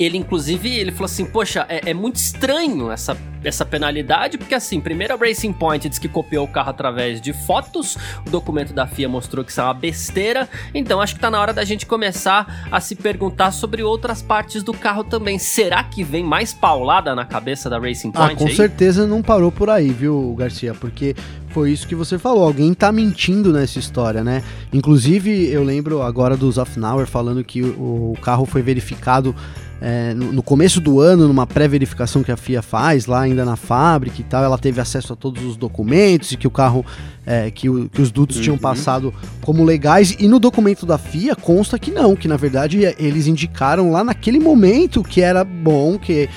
ele, 0.00 0.16
inclusive, 0.16 0.74
ele 0.74 0.90
falou 0.90 1.04
assim: 1.04 1.26
Poxa, 1.26 1.66
é, 1.68 1.90
é, 1.90 1.94
muito 1.94 2.16
estranho 2.16 2.90
essa, 2.90 3.14
essa 3.44 3.66
penalidade, 3.66 4.38
porque 4.38 4.54
assim, 4.54 4.80
primeiro 4.80 5.12
a 5.12 5.16
Racing 5.16 5.52
Point 5.52 5.90
diz 5.90 5.98
que 5.98 6.08
copiou 6.08 6.46
o 6.46 6.48
carro 6.48 6.70
através 6.70 7.20
de 7.20 7.34
fotos, 7.34 7.98
o 8.26 8.30
documento 8.30 8.72
da 8.72 8.86
FIA 8.86 9.10
mostrou 9.10 9.44
que 9.44 9.50
isso 9.50 9.60
é 9.60 9.64
uma 9.64 9.74
besteira, 9.74 10.48
então 10.74 11.02
acho 11.02 11.14
que 11.14 11.20
tá 11.20 11.30
na 11.30 11.38
hora 11.38 11.52
da 11.52 11.64
gente 11.64 11.84
começar 11.84 12.66
a 12.72 12.80
se 12.80 12.96
perguntar 12.96 13.50
sobre 13.50 13.82
outras 13.82 14.22
partes 14.22 14.62
do 14.62 14.72
carro 14.72 15.04
também. 15.04 15.38
Será 15.38 15.84
que 15.84 16.02
vem 16.02 16.24
mais 16.24 16.54
paulada 16.54 17.14
na 17.14 17.26
cabeça 17.26 17.68
da 17.68 17.78
Racing 17.78 18.10
Point? 18.10 18.32
Ah, 18.32 18.36
com 18.38 18.46
aí? 18.46 18.56
certeza 18.56 19.06
não 19.06 19.20
parou 19.20 19.52
por 19.52 19.68
aí, 19.68 19.90
viu, 19.90 20.34
Garcia? 20.38 20.72
Porque 20.72 21.14
foi 21.48 21.72
isso 21.72 21.86
que 21.86 21.94
você 21.94 22.18
falou, 22.18 22.44
alguém 22.44 22.72
tá 22.72 22.90
mentindo 22.90 23.52
nessa 23.52 23.78
história, 23.78 24.24
né? 24.24 24.42
Inclusive, 24.72 25.48
eu 25.50 25.62
lembro 25.62 26.00
agora 26.00 26.38
do 26.38 26.50
Zafnauer 26.50 27.06
falando 27.06 27.44
que 27.44 27.60
o, 27.62 28.12
o 28.12 28.18
carro 28.22 28.46
foi 28.46 28.62
verificado 28.62 29.34
é, 29.80 30.12
no 30.12 30.42
começo 30.42 30.78
do 30.78 31.00
ano, 31.00 31.26
numa 31.26 31.46
pré-verificação 31.46 32.22
que 32.22 32.30
a 32.30 32.36
FIA 32.36 32.60
faz 32.60 33.06
lá 33.06 33.22
ainda 33.22 33.46
na 33.46 33.56
fábrica 33.56 34.20
e 34.20 34.24
tal, 34.24 34.44
ela 34.44 34.58
teve 34.58 34.78
acesso 34.78 35.14
a 35.14 35.16
todos 35.16 35.42
os 35.42 35.56
documentos 35.56 36.32
e 36.32 36.36
que 36.36 36.46
o 36.46 36.50
carro, 36.50 36.84
é, 37.24 37.50
que, 37.50 37.70
o, 37.70 37.88
que, 37.88 38.02
os 38.02 38.10
dutos 38.10 38.36
uhum. 38.36 38.42
tinham 38.42 38.58
passado 38.58 39.14
como 39.40 39.64
legais. 39.64 40.14
E 40.18 40.28
no 40.28 40.38
documento 40.38 40.84
da 40.84 40.98
FIA 40.98 41.34
consta 41.34 41.78
que 41.78 41.90
não, 41.90 42.14
que 42.14 42.28
na 42.28 42.36
verdade 42.36 42.78
eles 42.98 43.26
indicaram 43.26 43.90
lá 43.90 44.04
naquele 44.04 44.38
momento 44.38 45.02
que 45.02 45.22
era 45.22 45.42
bom, 45.44 45.98
que, 45.98 46.28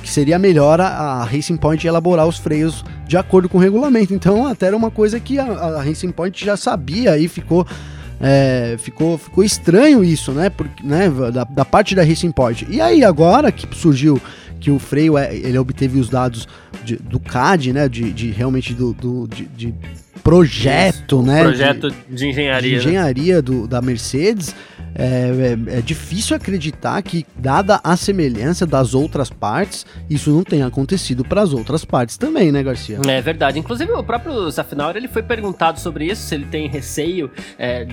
que 0.00 0.08
seria 0.08 0.38
melhor 0.38 0.80
a, 0.80 0.86
a 0.86 1.24
Racing 1.24 1.56
Point 1.56 1.84
elaborar 1.84 2.28
os 2.28 2.38
freios 2.38 2.84
de 3.08 3.16
acordo 3.16 3.48
com 3.48 3.58
o 3.58 3.60
regulamento. 3.60 4.14
Então, 4.14 4.46
até 4.46 4.66
era 4.66 4.76
uma 4.76 4.90
coisa 4.90 5.18
que 5.18 5.36
a, 5.36 5.44
a 5.44 5.82
Racing 5.82 6.12
Point 6.12 6.44
já 6.44 6.56
sabia 6.56 7.18
e 7.18 7.26
ficou 7.26 7.66
é, 8.20 8.76
ficou, 8.78 9.16
ficou 9.16 9.44
estranho 9.44 10.02
isso, 10.02 10.32
né? 10.32 10.50
Porque, 10.50 10.82
né 10.82 11.08
da, 11.32 11.44
da, 11.44 11.64
parte 11.64 11.94
da 11.94 12.04
Racing 12.04 12.32
Point. 12.32 12.66
E 12.68 12.80
aí, 12.80 13.04
agora 13.04 13.52
que 13.52 13.66
surgiu 13.76 14.20
que 14.60 14.70
o 14.70 14.78
freio 14.78 15.16
é, 15.16 15.34
ele 15.34 15.58
obteve 15.58 16.00
os 16.00 16.08
dados 16.08 16.48
de, 16.84 16.96
do 16.96 17.20
CAD, 17.20 17.72
né? 17.72 17.88
De, 17.88 18.12
de 18.12 18.30
realmente 18.30 18.74
do, 18.74 18.92
do 18.92 19.28
de, 19.28 19.46
de, 19.46 19.74
projeto, 20.22 21.16
isso, 21.16 21.22
né? 21.22 21.42
Projeto 21.42 21.90
de, 21.90 21.96
de 22.08 22.26
engenharia. 22.28 22.78
De 22.78 22.86
né? 22.86 22.92
engenharia 22.92 23.36
né? 23.36 23.42
do, 23.42 23.68
da 23.68 23.80
Mercedes. 23.80 24.54
É, 24.94 25.04
é, 25.74 25.78
é, 25.78 25.80
difícil 25.80 26.34
acreditar 26.34 27.00
que, 27.02 27.24
dada 27.36 27.80
a 27.84 27.96
semelhança 27.96 28.66
das 28.66 28.94
outras 28.94 29.30
partes, 29.30 29.86
isso 30.10 30.30
não 30.30 30.42
tenha 30.42 30.66
acontecido 30.66 31.24
para 31.24 31.40
as 31.40 31.52
outras 31.52 31.84
partes 31.84 32.16
também, 32.16 32.50
né, 32.50 32.64
Garcia? 32.64 32.98
É 33.06 33.20
verdade. 33.20 33.60
Inclusive, 33.60 33.92
o 33.92 34.02
próprio 34.02 34.50
Zafnauer, 34.50 34.96
ele 34.96 35.06
foi 35.06 35.22
perguntado 35.22 35.78
sobre 35.78 36.06
isso, 36.06 36.22
se 36.22 36.34
ele 36.34 36.46
tem 36.46 36.68
receio 36.68 37.30
é, 37.56 37.86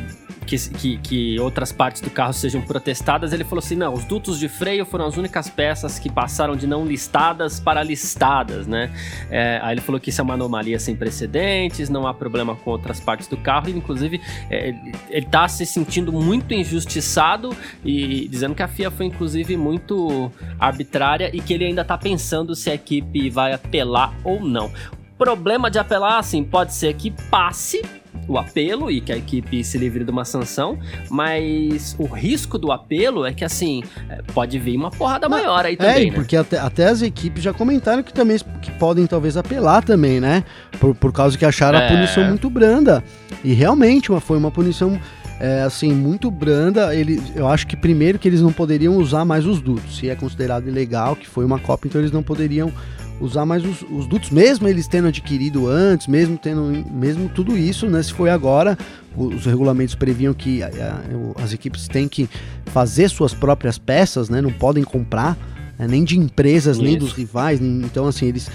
que, 0.45 0.69
que, 0.69 0.97
que, 0.97 1.39
outras 1.39 1.71
partes 1.71 2.01
do 2.01 2.09
carro 2.09 2.33
sejam 2.33 2.61
protestadas. 2.61 3.33
Ele 3.33 3.43
falou 3.43 3.59
assim: 3.59 3.75
não, 3.75 3.93
os 3.93 4.05
dutos 4.05 4.39
de 4.39 4.47
freio 4.47 4.85
foram 4.85 5.05
as 5.05 5.17
únicas 5.17 5.49
peças 5.49 5.99
que 5.99 6.11
passaram 6.11 6.55
de 6.55 6.67
não 6.67 6.85
listadas 6.85 7.59
para 7.59 7.83
listadas, 7.83 8.67
né? 8.67 8.93
É, 9.29 9.59
aí 9.61 9.73
ele 9.73 9.81
falou 9.81 9.99
que 9.99 10.09
isso 10.09 10.21
é 10.21 10.23
uma 10.23 10.35
anomalia 10.35 10.79
sem 10.79 10.95
precedentes, 10.95 11.89
não 11.89 12.07
há 12.07 12.13
problema 12.13 12.55
com 12.55 12.71
outras 12.71 12.99
partes 12.99 13.27
do 13.27 13.37
carro, 13.37 13.69
e 13.69 13.71
inclusive 13.71 14.21
é, 14.49 14.69
ele 15.09 15.25
está 15.25 15.47
se 15.47 15.65
sentindo 15.65 16.11
muito 16.11 16.53
injustiçado 16.53 17.55
e 17.83 18.27
dizendo 18.27 18.55
que 18.55 18.63
a 18.63 18.67
FIA 18.67 18.91
foi 18.91 19.05
inclusive 19.07 19.57
muito 19.57 20.31
arbitrária 20.59 21.29
e 21.33 21.39
que 21.39 21.53
ele 21.53 21.65
ainda 21.65 21.83
tá 21.83 21.97
pensando 21.97 22.55
se 22.55 22.69
a 22.69 22.75
equipe 22.75 23.29
vai 23.29 23.53
apelar 23.53 24.13
ou 24.23 24.39
não. 24.39 24.71
Problema 25.17 25.71
de 25.71 25.79
apelar, 25.79 26.19
assim, 26.19 26.43
pode 26.43 26.73
ser 26.73 26.93
que 26.93 27.09
passe 27.09 27.81
o 28.27 28.37
apelo 28.37 28.89
e 28.89 29.01
que 29.01 29.11
a 29.11 29.17
equipe 29.17 29.63
se 29.63 29.77
livre 29.77 30.03
de 30.03 30.11
uma 30.11 30.25
sanção, 30.25 30.77
mas 31.09 31.95
o 31.99 32.05
risco 32.05 32.57
do 32.57 32.71
apelo 32.71 33.25
é 33.25 33.33
que, 33.33 33.43
assim, 33.43 33.83
é, 34.09 34.21
pode 34.33 34.57
vir 34.59 34.77
uma 34.77 34.91
porrada 34.91 35.29
maior 35.29 35.65
aí 35.65 35.77
também, 35.77 36.07
é, 36.07 36.11
né? 36.11 36.15
porque 36.15 36.35
até, 36.35 36.57
até, 36.57 36.87
as 36.87 37.01
equipes 37.01 37.43
já 37.43 37.53
comentaram 37.53 38.03
que 38.03 38.13
também 38.13 38.37
que 38.61 38.71
podem 38.71 39.05
talvez 39.05 39.37
apelar 39.37 39.83
também, 39.83 40.19
né? 40.19 40.43
Por, 40.79 40.95
por 40.95 41.11
causa 41.11 41.37
que 41.37 41.45
acharam 41.45 41.79
é... 41.79 41.85
a 41.85 41.89
punição 41.89 42.23
muito 42.25 42.49
branda. 42.49 43.03
E 43.43 43.53
realmente 43.53 44.11
uma, 44.11 44.19
foi 44.19 44.37
uma 44.37 44.51
punição 44.51 44.99
é, 45.39 45.61
assim, 45.61 45.93
muito 45.93 46.31
branda. 46.31 46.95
Ele, 46.95 47.21
eu 47.35 47.47
acho 47.47 47.67
que 47.67 47.75
primeiro 47.75 48.17
que 48.17 48.27
eles 48.27 48.41
não 48.41 48.51
poderiam 48.51 48.95
usar 48.95 49.25
mais 49.25 49.45
os 49.45 49.61
dutos. 49.61 49.97
Se 49.97 50.09
é 50.09 50.15
considerado 50.15 50.67
ilegal, 50.67 51.15
que 51.15 51.27
foi 51.27 51.45
uma 51.45 51.59
Copa, 51.59 51.87
então 51.87 52.01
eles 52.01 52.11
não 52.11 52.23
poderiam 52.23 52.71
usar 53.19 53.45
mais 53.45 53.63
os, 53.63 53.83
os 53.89 54.07
dutos, 54.07 54.29
mesmo 54.29 54.67
eles 54.67 54.87
tendo 54.87 55.07
adquirido 55.07 55.67
antes, 55.67 56.07
mesmo 56.07 56.37
tendo 56.37 56.83
mesmo 56.91 57.29
tudo 57.29 57.57
isso, 57.57 57.87
né? 57.87 58.01
Se 58.03 58.13
foi 58.13 58.29
agora, 58.29 58.77
os 59.15 59.45
regulamentos 59.45 59.95
previam 59.95 60.33
que 60.33 60.61
a, 60.61 60.67
a, 60.67 61.43
as 61.43 61.53
equipes 61.53 61.87
têm 61.87 62.07
que 62.07 62.29
fazer 62.67 63.09
suas 63.09 63.33
próprias 63.33 63.77
peças, 63.77 64.29
né? 64.29 64.41
Não 64.41 64.51
podem 64.51 64.83
comprar 64.83 65.37
né? 65.77 65.87
nem 65.87 66.03
de 66.03 66.17
empresas, 66.17 66.77
isso. 66.77 66.85
nem 66.85 66.97
dos 66.97 67.13
rivais. 67.13 67.59
Nem, 67.59 67.85
então, 67.85 68.07
assim, 68.07 68.27
eles 68.27 68.49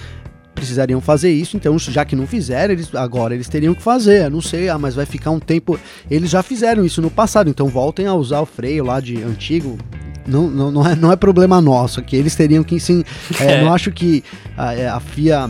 precisariam 0.53 1.01
fazer 1.01 1.31
isso, 1.31 1.57
então 1.57 1.79
já 1.79 2.05
que 2.05 2.15
não 2.15 2.27
fizeram, 2.27 2.73
eles, 2.73 2.93
agora 2.93 3.33
eles 3.33 3.47
teriam 3.47 3.73
que 3.73 3.81
fazer. 3.81 4.29
não 4.29 4.41
sei, 4.41 4.69
ah, 4.69 4.77
mas 4.77 4.95
vai 4.95 5.05
ficar 5.05 5.31
um 5.31 5.39
tempo. 5.39 5.79
Eles 6.09 6.29
já 6.29 6.43
fizeram 6.43 6.85
isso 6.85 7.01
no 7.01 7.09
passado, 7.09 7.49
então 7.49 7.67
voltem 7.67 8.05
a 8.05 8.13
usar 8.13 8.41
o 8.41 8.45
freio 8.45 8.83
lá 8.83 8.99
de 8.99 9.23
antigo, 9.23 9.77
não, 10.25 10.49
não, 10.49 10.71
não, 10.71 10.87
é, 10.87 10.95
não 10.95 11.11
é 11.11 11.15
problema 11.15 11.59
nosso, 11.61 12.01
que 12.01 12.15
eles 12.15 12.35
teriam 12.35 12.63
que 12.63 12.79
sim. 12.79 13.03
É, 13.39 13.53
é. 13.53 13.63
Não 13.63 13.73
acho 13.73 13.91
que 13.91 14.23
a, 14.57 14.73
é, 14.73 14.87
a, 14.87 14.99
FIA, 14.99 15.49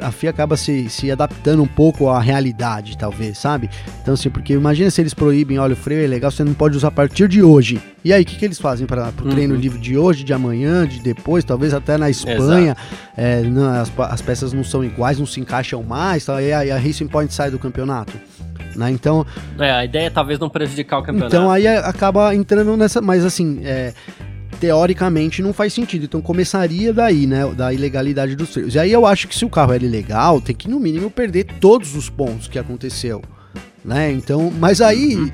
a, 0.00 0.10
FIA 0.10 0.30
acaba 0.30 0.56
se, 0.56 0.88
se 0.88 1.10
adaptando 1.10 1.62
um 1.62 1.66
pouco 1.66 2.08
à 2.08 2.20
realidade, 2.20 2.96
talvez, 2.96 3.38
sabe? 3.38 3.68
Então, 4.02 4.14
assim, 4.14 4.30
porque 4.30 4.52
imagina 4.52 4.90
se 4.90 5.00
eles 5.00 5.14
proíbem, 5.14 5.58
olha, 5.58 5.74
o 5.74 5.76
freio 5.76 6.04
é 6.04 6.06
legal, 6.06 6.30
você 6.30 6.44
não 6.44 6.54
pode 6.54 6.76
usar 6.76 6.88
a 6.88 6.92
partir 6.92 7.28
de 7.28 7.42
hoje. 7.42 7.80
E 8.04 8.12
aí, 8.12 8.22
o 8.22 8.24
que, 8.24 8.36
que 8.36 8.44
eles 8.44 8.58
fazem 8.58 8.86
para 8.86 9.12
o 9.20 9.24
uhum. 9.24 9.30
treino 9.30 9.54
livre 9.54 9.78
de 9.78 9.98
hoje, 9.98 10.22
de 10.22 10.32
amanhã, 10.32 10.86
de 10.86 11.00
depois, 11.00 11.44
talvez 11.44 11.74
até 11.74 11.98
na 11.98 12.08
Espanha? 12.08 12.76
É, 13.16 13.42
não, 13.42 13.68
as, 13.68 13.92
as, 13.98 14.22
peças 14.22 14.52
não 14.52 14.62
são 14.62 14.84
iguais, 14.84 15.18
não 15.18 15.26
se 15.26 15.40
encaixam 15.40 15.82
mais, 15.82 16.24
tá? 16.24 16.40
e 16.40 16.52
a, 16.52 16.76
a 16.76 16.78
Racing 16.78 17.08
Point 17.08 17.34
sai 17.34 17.50
do 17.50 17.58
campeonato. 17.58 18.12
Né? 18.76 18.90
Então. 18.90 19.26
É, 19.58 19.70
a 19.70 19.84
ideia 19.84 20.06
é 20.06 20.10
talvez 20.10 20.38
não 20.38 20.48
prejudicar 20.48 20.98
o 20.98 21.02
campeonato. 21.02 21.34
Então 21.34 21.50
aí 21.50 21.66
acaba 21.66 22.34
entrando 22.34 22.76
nessa. 22.76 23.00
Mas 23.00 23.24
assim, 23.24 23.60
é, 23.64 23.94
teoricamente 24.60 25.42
não 25.42 25.52
faz 25.52 25.72
sentido. 25.72 26.04
Então 26.04 26.20
começaria 26.20 26.92
daí, 26.92 27.26
né? 27.26 27.46
Da 27.54 27.72
ilegalidade 27.72 28.34
dos 28.34 28.50
freios. 28.52 28.74
E 28.74 28.78
aí 28.78 28.92
eu 28.92 29.06
acho 29.06 29.28
que 29.28 29.36
se 29.36 29.44
o 29.44 29.50
carro 29.50 29.72
era 29.72 29.84
ilegal, 29.84 30.40
tem 30.40 30.54
que 30.54 30.68
no 30.68 30.80
mínimo 30.80 31.10
perder 31.10 31.44
todos 31.60 31.94
os 31.94 32.08
pontos 32.08 32.48
que 32.48 32.58
aconteceu. 32.58 33.22
Né? 33.84 34.12
Então, 34.12 34.52
mas 34.58 34.80
aí. 34.80 35.16
Uhum. 35.16 35.30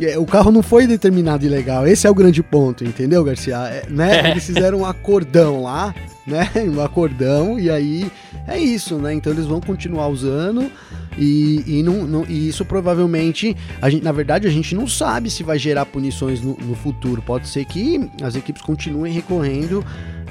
É, 0.00 0.16
o 0.16 0.24
carro 0.24 0.50
não 0.50 0.62
foi 0.62 0.86
determinado 0.86 1.44
ilegal, 1.44 1.86
esse 1.86 2.06
é 2.06 2.10
o 2.10 2.14
grande 2.14 2.42
ponto, 2.42 2.84
entendeu, 2.84 3.22
Garcia? 3.24 3.56
É, 3.56 3.86
né? 3.90 4.28
É. 4.28 4.30
Eles 4.30 4.44
fizeram 4.44 4.78
um 4.78 4.86
acordão 4.86 5.64
lá, 5.64 5.94
né? 6.26 6.48
Um 6.64 6.80
acordão, 6.80 7.58
e 7.58 7.68
aí 7.68 8.10
é 8.46 8.56
isso, 8.58 8.96
né? 8.96 9.12
Então 9.12 9.32
eles 9.32 9.46
vão 9.46 9.60
continuar 9.60 10.08
usando. 10.08 10.70
E, 11.18 11.62
e, 11.66 11.82
não, 11.82 12.06
não, 12.06 12.24
e 12.28 12.48
isso 12.48 12.64
provavelmente, 12.64 13.56
a 13.82 13.90
gente, 13.90 14.02
na 14.02 14.12
verdade, 14.12 14.46
a 14.46 14.50
gente 14.50 14.74
não 14.74 14.86
sabe 14.86 15.30
se 15.30 15.42
vai 15.42 15.58
gerar 15.58 15.86
punições 15.86 16.40
no, 16.40 16.56
no 16.56 16.74
futuro. 16.74 17.20
Pode 17.20 17.48
ser 17.48 17.64
que 17.64 18.08
as 18.22 18.36
equipes 18.36 18.62
continuem 18.62 19.12
recorrendo 19.12 19.84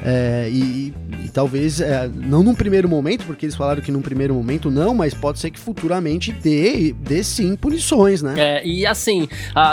é, 0.04 0.50
e, 0.50 0.94
talvez, 1.30 1.82
é, 1.82 2.10
não 2.14 2.44
num 2.44 2.56
primeiro 2.56 2.88
momento, 2.88 3.26
porque 3.26 3.46
eles 3.46 3.56
falaram 3.56 3.82
que 3.82 3.92
num 3.92 4.02
primeiro 4.02 4.34
momento 4.34 4.70
não, 4.70 4.94
mas 4.94 5.14
pode 5.14 5.40
ser 5.40 5.52
que 5.52 5.60
futuramente 5.60 6.32
dê, 6.32 6.94
dê 6.94 7.24
sim 7.24 7.56
punições, 7.56 8.22
né? 8.22 8.36
É, 8.38 8.66
e 8.66 8.86
assim, 8.86 9.28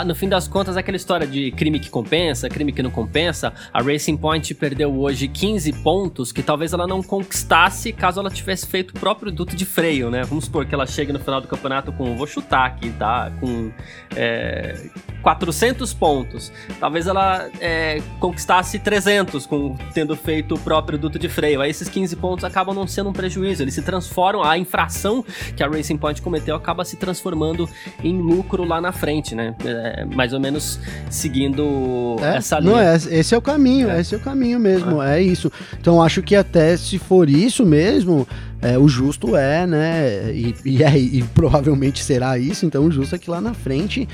no 0.05 0.15
fim 0.15 0.29
das 0.29 0.47
contas, 0.47 0.77
aquela 0.77 0.97
história 0.97 1.27
de 1.27 1.51
crime 1.51 1.79
que 1.79 1.89
compensa, 1.89 2.49
crime 2.49 2.71
que 2.71 2.83
não 2.83 2.91
compensa, 2.91 3.53
a 3.73 3.81
Racing 3.81 4.17
Point 4.17 4.53
perdeu 4.55 4.97
hoje 4.97 5.27
15 5.27 5.71
pontos 5.83 6.31
que 6.31 6.41
talvez 6.41 6.73
ela 6.73 6.87
não 6.87 7.01
conquistasse 7.01 7.91
caso 7.91 8.19
ela 8.19 8.29
tivesse 8.29 8.65
feito 8.67 8.91
o 8.91 8.99
próprio 8.99 9.31
duto 9.31 9.55
de 9.55 9.65
freio, 9.65 10.09
né? 10.09 10.23
Vamos 10.23 10.45
supor 10.45 10.65
que 10.65 10.73
ela 10.73 10.85
chegue 10.85 11.11
no 11.11 11.19
final 11.19 11.41
do 11.41 11.47
campeonato 11.47 11.91
com, 11.91 12.15
vou 12.15 12.27
chutar 12.27 12.65
aqui, 12.65 12.89
tá? 12.91 13.31
Com 13.39 13.71
é, 14.15 14.89
400 15.21 15.93
pontos. 15.93 16.51
Talvez 16.79 17.07
ela 17.07 17.49
é, 17.59 18.01
conquistasse 18.19 18.79
300 18.79 19.45
com 19.45 19.75
tendo 19.93 20.15
feito 20.15 20.55
o 20.55 20.59
próprio 20.59 20.97
duto 20.97 21.19
de 21.19 21.27
freio. 21.29 21.46
Aí 21.55 21.69
esses 21.69 21.87
15 21.87 22.15
pontos 22.17 22.43
acabam 22.43 22.75
não 22.75 22.87
sendo 22.87 23.09
um 23.09 23.13
prejuízo, 23.13 23.63
eles 23.63 23.73
se 23.73 23.81
transformam, 23.81 24.43
a 24.43 24.57
infração 24.57 25.23
que 25.55 25.63
a 25.63 25.67
Racing 25.67 25.97
Point 25.97 26.21
cometeu 26.21 26.55
acaba 26.55 26.83
se 26.83 26.95
transformando 26.97 27.69
em 28.03 28.19
lucro 28.19 28.63
lá 28.63 28.81
na 28.81 28.91
frente, 28.91 29.35
né? 29.35 29.55
É, 29.63 30.05
mais 30.05 30.33
ou 30.33 30.39
menos 30.39 30.79
seguindo 31.09 32.17
é, 32.21 32.37
essa 32.37 32.59
linha. 32.59 32.71
Não, 32.71 32.79
é, 32.79 32.95
esse 32.95 33.33
é 33.33 33.37
o 33.37 33.41
caminho, 33.41 33.89
é. 33.89 34.01
esse 34.01 34.13
é 34.13 34.17
o 34.17 34.21
caminho 34.21 34.59
mesmo, 34.59 35.01
é. 35.01 35.19
é 35.19 35.21
isso. 35.21 35.51
Então 35.79 36.01
acho 36.01 36.21
que 36.21 36.35
até 36.35 36.75
se 36.75 36.97
for 36.97 37.29
isso 37.29 37.65
mesmo, 37.65 38.27
é, 38.61 38.77
o 38.77 38.87
justo 38.87 39.35
é, 39.35 39.67
né? 39.67 40.31
E, 40.33 40.55
e, 40.65 40.83
é, 40.83 40.97
e 40.97 41.23
provavelmente 41.35 42.03
será 42.03 42.37
isso, 42.37 42.65
então 42.65 42.85
o 42.85 42.91
justo 42.91 43.15
é 43.15 43.19
que 43.19 43.29
lá 43.29 43.39
na 43.39 43.53
frente 43.53 44.07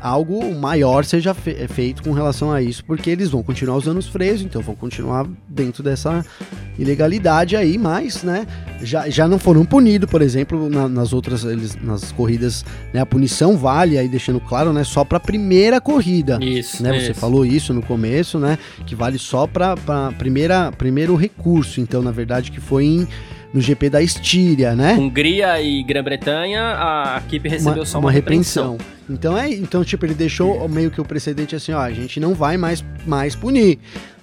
algo 0.00 0.54
maior 0.54 1.04
seja 1.04 1.34
fe 1.34 1.56
é 1.58 1.68
feito 1.68 2.02
com 2.02 2.12
relação 2.12 2.50
a 2.52 2.62
isso, 2.62 2.84
porque 2.84 3.10
eles 3.10 3.30
vão 3.30 3.42
continuar 3.42 3.76
usando 3.76 3.98
os 3.98 4.08
freios, 4.08 4.40
então 4.40 4.62
vão 4.62 4.74
continuar 4.74 5.26
dentro 5.48 5.82
dessa 5.82 6.24
ilegalidade 6.78 7.56
aí, 7.56 7.76
mas, 7.76 8.22
né, 8.22 8.46
já, 8.82 9.08
já 9.08 9.28
não 9.28 9.38
foram 9.38 9.64
punidos, 9.64 10.10
por 10.10 10.22
exemplo, 10.22 10.70
na, 10.70 10.88
nas 10.88 11.12
outras, 11.12 11.44
eles, 11.44 11.76
nas 11.82 12.12
corridas, 12.12 12.64
né, 12.92 13.00
a 13.00 13.06
punição 13.06 13.56
vale, 13.56 13.98
aí 13.98 14.08
deixando 14.08 14.40
claro, 14.40 14.72
né, 14.72 14.84
só 14.84 15.04
para 15.04 15.20
primeira 15.20 15.80
corrida. 15.80 16.38
Isso, 16.42 16.82
né, 16.82 16.96
isso. 16.96 17.06
Você 17.06 17.14
falou 17.14 17.44
isso 17.44 17.74
no 17.74 17.82
começo, 17.82 18.38
né, 18.38 18.58
que 18.86 18.94
vale 18.94 19.18
só 19.18 19.46
para 19.46 19.76
primeira 20.18 20.72
primeiro 20.72 21.14
recurso, 21.14 21.80
então, 21.80 22.02
na 22.02 22.10
verdade, 22.10 22.50
que 22.50 22.60
foi 22.60 22.84
em 22.84 23.08
no 23.52 23.60
GP 23.60 23.90
da 23.90 24.00
Estíria, 24.02 24.74
né? 24.74 24.94
Hungria 24.94 25.60
e 25.60 25.82
Grã-Bretanha, 25.82 26.62
a 26.62 27.22
equipe 27.26 27.48
recebeu 27.48 27.80
uma, 27.80 27.86
só 27.86 27.98
uma, 27.98 28.06
uma 28.06 28.12
repreensão. 28.12 28.72
repreensão. 28.72 29.00
Então 29.08 29.36
é, 29.36 29.50
então 29.50 29.84
tipo 29.84 30.06
ele 30.06 30.14
deixou 30.14 30.68
meio 30.68 30.90
que 30.90 31.00
o 31.00 31.04
precedente 31.04 31.56
assim, 31.56 31.72
ó, 31.72 31.80
a 31.80 31.90
gente 31.90 32.20
não 32.20 32.32
vai 32.34 32.56
mais 32.56 32.84
mais 33.04 33.34
punir, 33.34 33.78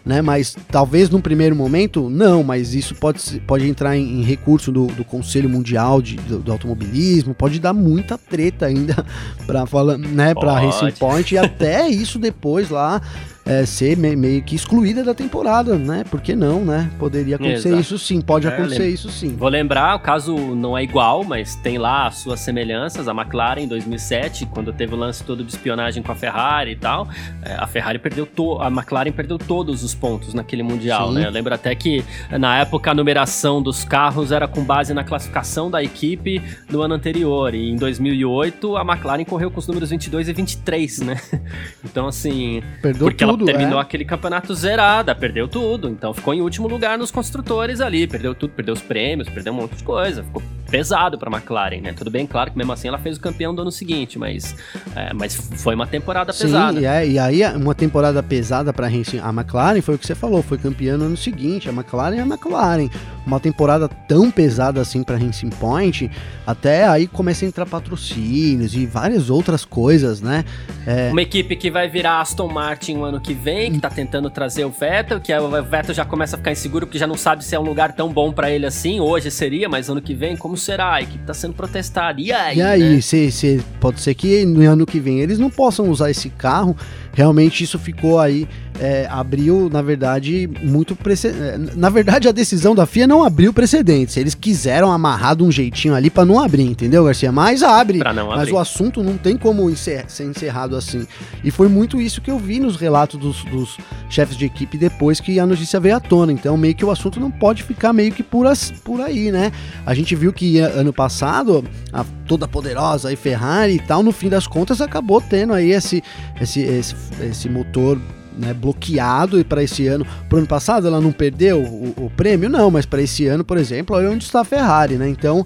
né? 0.06 0.22
Mas 0.22 0.56
talvez 0.72 1.10
num 1.10 1.20
primeiro 1.20 1.56
momento 1.56 2.10
não, 2.10 2.42
mas 2.42 2.74
isso 2.74 2.96
pode, 2.96 3.42
pode 3.42 3.68
entrar 3.68 3.98
em, 3.98 4.22
em 4.22 4.24
recurso 4.24 4.72
do, 4.72 4.88
do, 4.88 5.04
Conselho 5.04 5.50
Mundial 5.50 6.02
de, 6.02 6.16
do, 6.16 6.40
do, 6.40 6.52
Automobilismo, 6.52 7.34
pode 7.34 7.60
dar 7.60 7.74
muita 7.74 8.18
treta 8.18 8.68
ainda 8.68 9.06
para 9.46 9.66
falar, 9.66 9.98
né? 9.98 10.34
Para 10.34 10.58
Racing 10.58 10.92
Point 10.98 11.36
e 11.36 11.38
até 11.38 11.90
isso 11.90 12.18
depois 12.18 12.70
lá 12.70 13.02
é, 13.48 13.66
ser 13.66 13.98
me, 13.98 14.16
meio 14.16 14.44
que 14.44 14.56
excluída 14.56 15.04
da 15.04 15.14
temporada, 15.14 15.78
né? 15.78 16.04
Por 16.10 16.20
que 16.20 16.36
não, 16.36 16.66
né? 16.66 16.92
Poderia 17.00 17.36
acontecer 17.36 17.70
Exato. 17.70 17.82
isso 17.82 17.98
sim, 17.98 18.20
pode 18.20 18.46
é, 18.46 18.50
acontecer 18.50 18.90
isso 18.90 19.10
sim. 19.10 19.36
Vou 19.36 19.48
lembrar, 19.48 19.96
o 19.96 20.00
caso 20.00 20.36
não 20.36 20.78
é 20.78 20.84
igual, 20.84 21.24
mas 21.24 21.56
tem 21.56 21.78
lá 21.78 22.08
as 22.08 22.18
suas 22.18 22.42
semelhanças. 22.42 23.08
A 23.08 23.14
McLaren 23.14 23.62
em 23.62 23.68
2007, 23.68 24.46
quando 24.48 24.74
teve 24.74 24.94
o 24.94 24.98
lance 24.98 25.24
todo 25.24 25.44
de 25.44 25.52
espionagem 25.52 26.04
com 26.04 26.12
a 26.12 26.16
Ferrari 26.16 26.72
e 26.72 26.76
tal, 26.76 27.08
é, 27.42 27.54
a 27.54 27.66
Ferrari 27.66 28.00
perdeu 28.00 28.26
to 28.26 28.62
a 28.62 28.68
McLaren 28.68 29.12
perdeu 29.12 29.38
todos 29.38 29.84
os 29.84 29.96
pontos 29.96 30.34
naquele 30.34 30.64
mundial, 30.64 31.10
sim. 31.10 31.16
né? 31.16 31.28
Eu 31.28 31.32
lembro 31.32 31.54
até 31.54 31.74
que 31.74 32.04
na 32.38 32.60
época 32.60 32.92
a 32.92 32.94
numeração 32.94 33.62
dos 33.62 33.86
carros 33.86 34.32
era 34.32 34.48
com 34.48 34.62
base 34.62 34.94
na 34.94 35.04
classificação 35.04 35.72
da 35.72 35.82
equipe 35.82 36.42
do 36.70 36.82
ano 36.82 36.96
anterior. 36.96 37.56
E 37.56 37.70
em 37.72 37.78
2008 37.78 38.76
a 38.76 38.82
McLaren 38.82 39.24
correu 39.24 39.50
com 39.50 39.60
os 39.60 39.68
números 39.68 39.90
22 39.90 40.28
e 40.28 40.34
23, 40.34 41.00
né? 41.00 41.22
Então 41.84 42.08
assim, 42.08 42.62
perdeu 42.82 43.12
tudo 43.14 43.37
tudo, 43.38 43.46
terminou 43.46 43.80
é. 43.80 43.82
aquele 43.82 44.04
campeonato 44.04 44.54
zerada, 44.56 45.14
perdeu 45.14 45.48
tudo. 45.48 45.90
Então 45.90 46.14
ficou 46.14 46.34
em 46.34 46.42
último 46.42 46.68
lugar 46.68 46.98
nos 46.98 47.12
construtores 47.12 47.80
ali, 47.80 48.08
perdeu 48.08 48.34
tudo, 48.34 48.52
perdeu 48.54 48.74
os 48.74 48.82
prêmios, 48.82 49.30
perdeu 49.30 49.54
um 49.54 49.58
monte 49.58 49.76
de 49.76 49.84
coisa. 49.84 50.24
Ficou 50.24 50.42
pesado 50.70 51.18
para 51.18 51.32
McLaren, 51.32 51.82
né? 51.82 51.94
Tudo 51.94 52.12
bem, 52.12 52.28
claro 52.28 52.52
que 52.52 52.58
mesmo 52.58 52.72
assim 52.74 52.88
ela 52.88 52.98
fez 52.98 53.18
o 53.18 53.22
campeão 53.22 53.56
do 53.56 53.62
ano 53.62 53.72
seguinte, 53.72 54.20
mas, 54.20 54.56
é, 54.96 55.14
mas 55.14 55.36
foi 55.36 55.74
uma 55.76 55.88
temporada 55.88 56.34
Sim, 56.34 56.46
pesada. 56.46 56.80
E, 56.80 56.86
é, 56.86 57.08
e 57.08 57.20
aí 57.20 57.42
uma 57.56 57.74
temporada 57.74 58.22
pesada 58.22 58.74
para 58.74 58.88
a 58.88 59.30
McLaren 59.30 59.82
foi 59.82 59.96
o 59.96 59.98
que 59.98 60.06
você 60.06 60.16
falou, 60.16 60.44
foi 60.44 60.58
campeã 60.58 60.98
no 60.98 61.06
ano 61.06 61.18
seguinte. 61.18 61.70
A 61.70 61.72
McLaren 61.72 62.18
é 62.18 62.22
a 62.22 62.26
McLaren. 62.26 62.90
Uma 63.26 63.40
temporada 63.40 63.88
tão 63.88 64.32
pesada 64.32 64.80
assim 64.80 65.04
para 65.04 65.18
Racing 65.18 65.50
Point, 65.50 66.10
até 66.46 66.88
aí 66.88 67.08
começa 67.08 67.44
a 67.44 67.48
entrar 67.48 67.66
patrocínios 67.66 68.74
e 68.74 68.86
várias 68.86 69.30
outras 69.30 69.66
coisas, 69.66 70.22
né? 70.22 70.46
É... 70.86 71.12
Uma 71.12 71.22
equipe 71.22 71.56
que 71.56 71.70
vai 71.70 71.90
virar 71.90 72.22
Aston 72.22 72.48
Martin 72.48 72.98
o 72.98 73.04
ano 73.04 73.20
que 73.20 73.27
vem, 73.34 73.72
que 73.72 73.80
tá 73.80 73.90
tentando 73.90 74.30
trazer 74.30 74.66
o 74.66 74.70
Vettel, 74.70 75.20
que 75.20 75.34
o 75.34 75.64
Vettel 75.64 75.94
já 75.94 76.06
começa 76.06 76.36
a 76.36 76.40
ficar 76.40 76.52
inseguro 76.52 76.86
porque 76.86 77.00
já 77.00 77.08
não 77.08 77.16
sabe 77.16 77.44
se 77.44 77.56
é 77.56 77.60
um 77.60 77.64
lugar 77.64 77.94
tão 77.94 78.12
bom 78.12 78.32
para 78.32 78.52
ele 78.52 78.66
assim. 78.66 79.00
Hoje 79.00 79.32
seria, 79.32 79.68
mas 79.68 79.90
ano 79.90 80.02
que 80.02 80.14
vem, 80.14 80.36
como 80.36 80.58
será? 80.58 80.94
A 80.94 81.02
equipe 81.02 81.24
tá 81.26 81.34
sendo 81.34 81.54
protestada. 81.54 82.20
E 82.20 82.32
aí? 82.32 82.58
E 82.58 82.62
aí, 82.62 82.96
né? 82.96 83.02
se, 83.02 83.32
se, 83.32 83.64
pode 83.80 84.02
ser 84.02 84.14
que 84.16 84.46
no 84.46 84.62
ano 84.70 84.86
que 84.86 85.00
vem 85.00 85.20
eles 85.20 85.40
não 85.40 85.50
possam 85.50 85.90
usar 85.90 86.10
esse 86.10 86.30
carro. 86.30 86.76
Realmente 87.14 87.64
isso 87.64 87.80
ficou 87.80 88.20
aí 88.20 88.48
é, 88.80 89.08
abriu, 89.10 89.70
na 89.72 89.82
verdade, 89.82 90.50
muito 90.62 90.96
precedente. 90.96 91.42
É, 91.42 91.58
na 91.76 91.90
verdade, 91.90 92.28
a 92.28 92.32
decisão 92.32 92.76
da 92.76 92.86
FIA 92.86 93.08
não 93.08 93.24
abriu 93.24 93.54
precedentes. 93.54 94.18
Eles 94.18 94.36
quiseram 94.36 94.92
amarrar 94.92 95.36
de 95.36 95.44
um 95.44 95.52
jeitinho 95.52 95.96
ali 95.96 96.10
para 96.10 96.26
não 96.26 96.40
abrir, 96.40 96.64
entendeu, 96.64 97.04
Garcia? 97.06 97.32
Mas 97.32 97.64
abre. 97.64 98.00
Mas 98.38 98.52
o 98.52 98.58
assunto 98.58 99.04
não 99.04 99.18
tem 99.18 99.38
como 99.38 99.70
encer 99.70 100.06
ser 100.08 100.26
encerrado 100.26 100.76
assim. 100.76 101.08
E 101.44 101.52
foi 101.52 101.68
muito 101.68 102.02
isso 102.02 102.22
que 102.22 102.32
eu 102.32 102.38
vi 102.38 102.60
nos 102.60 102.76
relatos 102.76 103.20
dos, 103.20 103.44
dos, 103.46 103.78
chefes 104.10 104.38
de 104.38 104.46
equipe 104.46 104.78
depois 104.78 105.20
que 105.20 105.40
a 105.40 105.46
notícia 105.46 105.80
veio 105.80 105.96
à 105.96 106.00
tona. 106.00 106.32
Então, 106.32 106.56
meio 106.58 106.76
que 106.76 106.86
o 106.86 106.92
assunto 106.92 107.20
não 107.20 107.30
pode 107.30 107.64
ficar 107.64 107.94
meio 107.94 108.12
que 108.12 108.24
por, 108.24 108.46
as, 108.48 108.72
por 108.72 109.02
aí, 109.02 109.32
né? 109.32 109.52
A 109.86 109.94
gente 109.94 110.16
viu 110.16 110.32
que 110.32 110.60
ano 110.60 110.94
passado, 110.94 111.64
a 111.92 112.06
toda 112.26 112.48
poderosa 112.48 113.10
aí 113.10 113.16
Ferrari 113.16 113.76
e 113.76 113.80
tal, 113.80 114.04
no 114.04 114.12
fim 114.12 114.30
das 114.30 114.48
contas, 114.48 114.82
acabou 114.82 115.22
tendo 115.22 115.54
aí 115.54 115.72
esse, 115.72 116.04
esse, 116.40 116.62
esse, 116.62 116.96
esse 117.22 117.50
motor 117.50 118.00
né, 118.38 118.54
bloqueado 118.54 119.40
e 119.40 119.44
para 119.44 119.64
esse 119.64 119.88
ano, 119.88 120.06
pro 120.30 120.38
ano 120.38 120.48
passado 120.48 120.88
ela 120.88 121.02
não 121.02 121.12
perdeu 121.12 121.62
o, 121.62 122.06
o 122.06 122.12
prêmio, 122.16 122.50
não, 122.50 122.70
mas 122.70 122.86
para 122.86 123.02
esse 123.02 123.26
ano, 123.28 123.44
por 123.44 123.58
exemplo, 123.58 123.96
olha 123.96 124.10
onde 124.10 124.24
está 124.24 124.42
a 124.42 124.46
Ferrari, 124.46 124.96
né? 124.96 125.10
Então, 125.10 125.46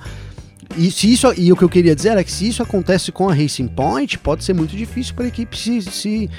e, 0.77 0.91
se 0.91 1.11
isso, 1.11 1.33
e 1.37 1.51
o 1.51 1.55
que 1.55 1.63
eu 1.63 1.69
queria 1.69 1.95
dizer 1.95 2.17
é 2.17 2.23
que 2.23 2.31
se 2.31 2.47
isso 2.47 2.61
acontece 2.61 3.11
com 3.11 3.29
a 3.29 3.33
Racing 3.33 3.67
Point, 3.67 4.17
pode 4.19 4.43
ser 4.43 4.53
muito 4.53 4.75
difícil 4.75 5.15
para 5.15 5.25
a 5.25 5.27
equipe 5.27 5.57
se, 5.57 5.81
se, 5.81 6.29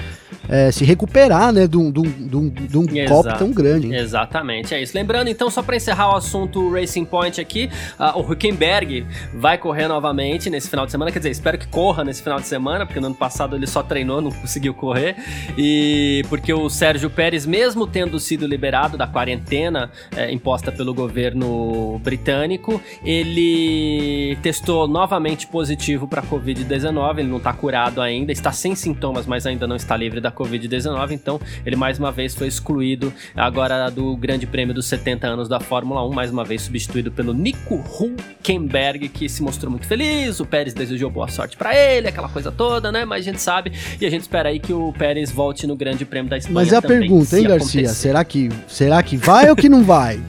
é, 0.49 0.71
se 0.71 0.85
recuperar 0.85 1.53
né, 1.53 1.66
de 1.66 1.77
um, 1.77 1.90
de 1.90 2.01
um, 2.01 2.49
de 2.49 2.79
um 2.79 2.87
golpe 3.09 3.37
tão 3.38 3.51
grande. 3.51 3.87
Hein? 3.88 3.95
Exatamente, 3.95 4.75
é 4.75 4.83
isso. 4.83 4.92
Lembrando, 4.95 5.29
então, 5.29 5.51
só 5.51 5.62
para 5.62 5.77
encerrar 5.77 6.12
o 6.12 6.16
assunto 6.16 6.71
Racing 6.71 7.05
Point 7.05 7.40
aqui, 7.40 7.68
uh, 7.99 8.18
o 8.18 8.21
Huckenberg 8.21 9.07
vai 9.35 9.59
correr 9.59 9.88
novamente 9.88 10.49
nesse 10.51 10.68
final 10.68 10.87
de 10.87 10.92
semana. 10.92 11.11
Quer 11.11 11.18
dizer, 11.18 11.31
espero 11.31 11.59
que 11.59 11.66
corra 11.66 12.05
nesse 12.05 12.23
final 12.23 12.38
de 12.38 12.47
semana, 12.47 12.87
porque 12.87 13.01
no 13.01 13.07
ano 13.07 13.16
passado 13.16 13.57
ele 13.57 13.66
só 13.66 13.83
treinou, 13.83 14.21
não 14.21 14.31
conseguiu 14.31 14.75
correr. 14.75 15.16
E 15.57 16.25
porque 16.29 16.53
o 16.53 16.68
Sérgio 16.68 17.11
Pérez, 17.11 17.47
mesmo 17.47 17.87
tendo 17.87 18.18
sido 18.18 18.47
liberado 18.47 18.97
da 18.97 19.07
quarentena 19.07 19.90
é, 20.16 20.31
imposta 20.31 20.71
pelo 20.71 20.95
governo 20.95 21.99
britânico, 22.03 22.81
ele 23.05 24.22
testou 24.43 24.89
novamente 24.89 25.47
positivo 25.47 26.07
para 26.07 26.23
Covid-19. 26.23 27.19
Ele 27.19 27.29
não 27.29 27.39
está 27.39 27.53
curado 27.53 28.01
ainda, 28.01 28.33
está 28.33 28.53
sem 28.53 28.75
sintomas, 28.75 29.27
mas 29.27 29.47
ainda 29.47 29.67
não 29.67 29.77
está 29.77 29.97
livre 29.97 30.21
da 30.21 30.31
Covid-19. 30.31 31.13
Então, 31.13 31.41
ele 31.65 31.77
mais 31.77 31.99
uma 31.99 32.13
vez 32.13 32.35
foi 32.35 32.47
excluído 32.47 33.13
agora 33.37 33.91
do 33.91 34.17
Grande 34.17 34.47
Prêmio 34.47 34.75
dos 34.75 34.87
70 34.87 35.27
anos 35.27 35.49
da 35.49 35.61
Fórmula 35.61 36.07
1, 36.07 36.13
mais 36.13 36.31
uma 36.31 36.45
vez 36.45 36.63
substituído 36.63 37.11
pelo 37.11 37.33
Nico 37.33 37.77
Hulkenberg, 37.77 39.09
que 39.09 39.29
se 39.29 39.43
mostrou 39.43 39.71
muito 39.71 39.87
feliz. 39.87 40.41
O 40.41 40.47
Pérez 40.47 40.75
desejou 40.75 41.11
boa 41.11 41.29
sorte 41.29 41.57
para 41.57 41.75
ele, 41.75 42.09
aquela 42.09 42.29
coisa 42.29 42.51
toda, 42.51 42.91
né? 42.91 43.05
Mas 43.05 43.27
a 43.27 43.31
gente 43.31 43.41
sabe 43.41 43.73
e 44.01 44.07
a 44.07 44.11
gente 44.11 44.23
espera 44.23 44.49
aí 44.49 44.59
que 44.59 44.73
o 44.73 44.93
Pérez 44.93 45.31
volte 45.31 45.67
no 45.67 45.77
Grande 45.77 46.05
Prêmio 46.05 46.31
da 46.31 46.37
Espanha. 46.37 46.55
Mas 46.55 46.73
é 46.73 46.77
a 46.77 46.83
pergunta, 46.83 47.39
hein, 47.39 47.47
Garcia? 47.47 47.89
Será 47.89 48.25
que, 48.25 48.49
será 48.67 49.03
que 49.03 49.17
vai 49.17 49.49
ou 49.51 49.57
que 49.57 49.69
não 49.69 49.83
vai? 49.83 50.21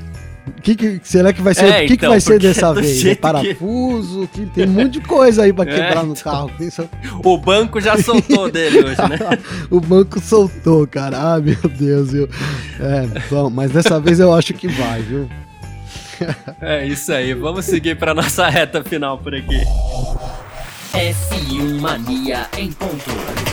Que, 0.61 0.75
que 0.75 1.01
será 1.03 1.31
que 1.31 1.41
vai 1.41 1.53
ser? 1.53 1.65
É, 1.65 1.83
o 1.83 1.87
que, 1.87 1.93
então, 1.93 1.97
que 1.97 2.07
vai 2.07 2.19
ser 2.19 2.39
dessa 2.39 2.73
vez? 2.73 3.05
É 3.05 3.15
parafuso? 3.15 4.27
Que... 4.33 4.45
tem 4.47 4.67
um 4.67 4.71
monte 4.71 4.91
de 4.91 5.01
coisa 5.01 5.43
aí 5.43 5.53
pra 5.53 5.63
é, 5.63 5.67
quebrar 5.67 6.03
é, 6.03 6.07
no 6.07 6.15
carro. 6.15 6.51
Pensa... 6.57 6.89
O 7.23 7.37
banco 7.37 7.79
já 7.79 7.97
soltou 7.97 8.51
dele 8.51 8.79
hoje, 8.79 9.01
né? 9.09 9.19
o 9.69 9.79
banco 9.79 10.19
soltou, 10.19 10.87
cara. 10.87 11.35
Ah, 11.35 11.39
meu 11.39 11.55
Deus, 11.69 12.11
viu? 12.11 12.29
É, 12.79 13.19
bom, 13.29 13.49
mas 13.49 13.71
dessa 13.71 13.99
vez 13.99 14.19
eu 14.19 14.33
acho 14.33 14.53
que 14.53 14.67
vai, 14.67 15.01
viu? 15.01 15.29
é 16.61 16.85
isso 16.85 17.11
aí. 17.11 17.33
Vamos 17.33 17.65
seguir 17.65 17.97
pra 17.97 18.13
nossa 18.13 18.47
reta 18.47 18.83
final 18.83 19.17
por 19.17 19.33
aqui. 19.35 19.61
F1 20.93 21.79
Mania 21.81 22.47
em 22.57 22.71
ponto. 22.71 23.52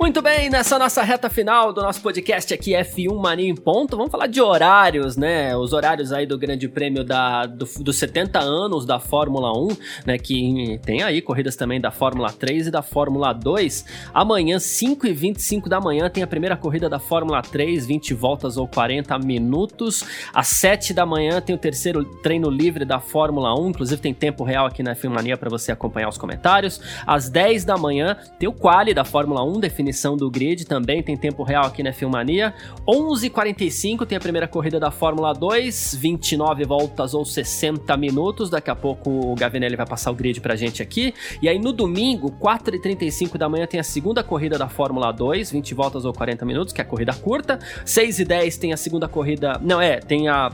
Muito 0.00 0.22
bem, 0.22 0.48
nessa 0.48 0.78
nossa 0.78 1.02
reta 1.02 1.28
final 1.28 1.72
do 1.72 1.82
nosso 1.82 2.00
podcast 2.00 2.54
aqui, 2.54 2.70
F1 2.70 3.20
Mania 3.20 3.48
em 3.48 3.54
Ponto, 3.54 3.96
vamos 3.96 4.12
falar 4.12 4.28
de 4.28 4.40
horários, 4.40 5.16
né? 5.16 5.56
Os 5.56 5.72
horários 5.72 6.12
aí 6.12 6.24
do 6.24 6.38
Grande 6.38 6.68
Prêmio 6.68 7.02
da, 7.02 7.46
do, 7.46 7.68
dos 7.80 7.96
70 7.96 8.38
anos 8.38 8.86
da 8.86 9.00
Fórmula 9.00 9.52
1, 9.58 9.76
né? 10.06 10.16
Que 10.16 10.78
tem 10.84 11.02
aí 11.02 11.20
corridas 11.20 11.56
também 11.56 11.80
da 11.80 11.90
Fórmula 11.90 12.32
3 12.32 12.68
e 12.68 12.70
da 12.70 12.80
Fórmula 12.80 13.32
2. 13.32 13.84
Amanhã, 14.14 14.60
5 14.60 15.04
e 15.04 15.12
25 15.12 15.68
da 15.68 15.80
manhã, 15.80 16.08
tem 16.08 16.22
a 16.22 16.28
primeira 16.28 16.56
corrida 16.56 16.88
da 16.88 17.00
Fórmula 17.00 17.42
3, 17.42 17.84
20 17.84 18.14
voltas 18.14 18.56
ou 18.56 18.68
40 18.68 19.18
minutos. 19.18 20.04
Às 20.32 20.46
7 20.46 20.94
da 20.94 21.04
manhã 21.04 21.40
tem 21.40 21.56
o 21.56 21.58
terceiro 21.58 22.04
treino 22.22 22.48
livre 22.48 22.84
da 22.84 23.00
Fórmula 23.00 23.52
1, 23.60 23.70
inclusive 23.70 24.00
tem 24.00 24.14
tempo 24.14 24.44
real 24.44 24.64
aqui 24.64 24.80
na 24.80 24.94
F1 24.94 25.10
Mania 25.10 25.36
para 25.36 25.50
você 25.50 25.72
acompanhar 25.72 26.08
os 26.08 26.16
comentários. 26.16 26.80
Às 27.04 27.28
10 27.28 27.64
da 27.64 27.76
manhã 27.76 28.16
tem 28.38 28.48
o 28.48 28.52
quali 28.52 28.94
da 28.94 29.04
Fórmula 29.04 29.42
1, 29.42 29.58
definição 29.58 29.88
do 30.16 30.30
grid 30.30 30.64
também, 30.64 31.02
tem 31.02 31.16
tempo 31.16 31.42
real 31.42 31.64
aqui 31.64 31.82
na 31.82 31.92
Filmania. 31.92 32.54
11h45 32.86 34.06
tem 34.06 34.16
a 34.16 34.20
primeira 34.20 34.46
corrida 34.46 34.78
da 34.78 34.90
Fórmula 34.90 35.32
2, 35.32 35.96
29 35.98 36.64
voltas 36.64 37.14
ou 37.14 37.24
60 37.24 37.96
minutos. 37.96 38.50
Daqui 38.50 38.70
a 38.70 38.76
pouco 38.76 39.10
o 39.10 39.34
Gavinelli 39.34 39.76
vai 39.76 39.86
passar 39.86 40.10
o 40.10 40.14
grid 40.14 40.40
pra 40.40 40.56
gente 40.56 40.82
aqui. 40.82 41.14
E 41.42 41.48
aí 41.48 41.58
no 41.58 41.72
domingo, 41.72 42.30
4h35 42.30 43.36
da 43.36 43.48
manhã, 43.48 43.66
tem 43.66 43.80
a 43.80 43.84
segunda 43.84 44.22
corrida 44.22 44.58
da 44.58 44.68
Fórmula 44.68 45.12
2, 45.12 45.50
20 45.50 45.74
voltas 45.74 46.04
ou 46.04 46.12
40 46.12 46.44
minutos, 46.44 46.72
que 46.72 46.80
é 46.80 46.84
a 46.84 46.86
corrida 46.86 47.12
curta. 47.14 47.58
6h10 47.84 48.58
tem 48.58 48.72
a 48.72 48.76
segunda 48.76 49.08
corrida. 49.08 49.58
Não, 49.62 49.80
é, 49.80 49.98
tem 49.98 50.28
a 50.28 50.50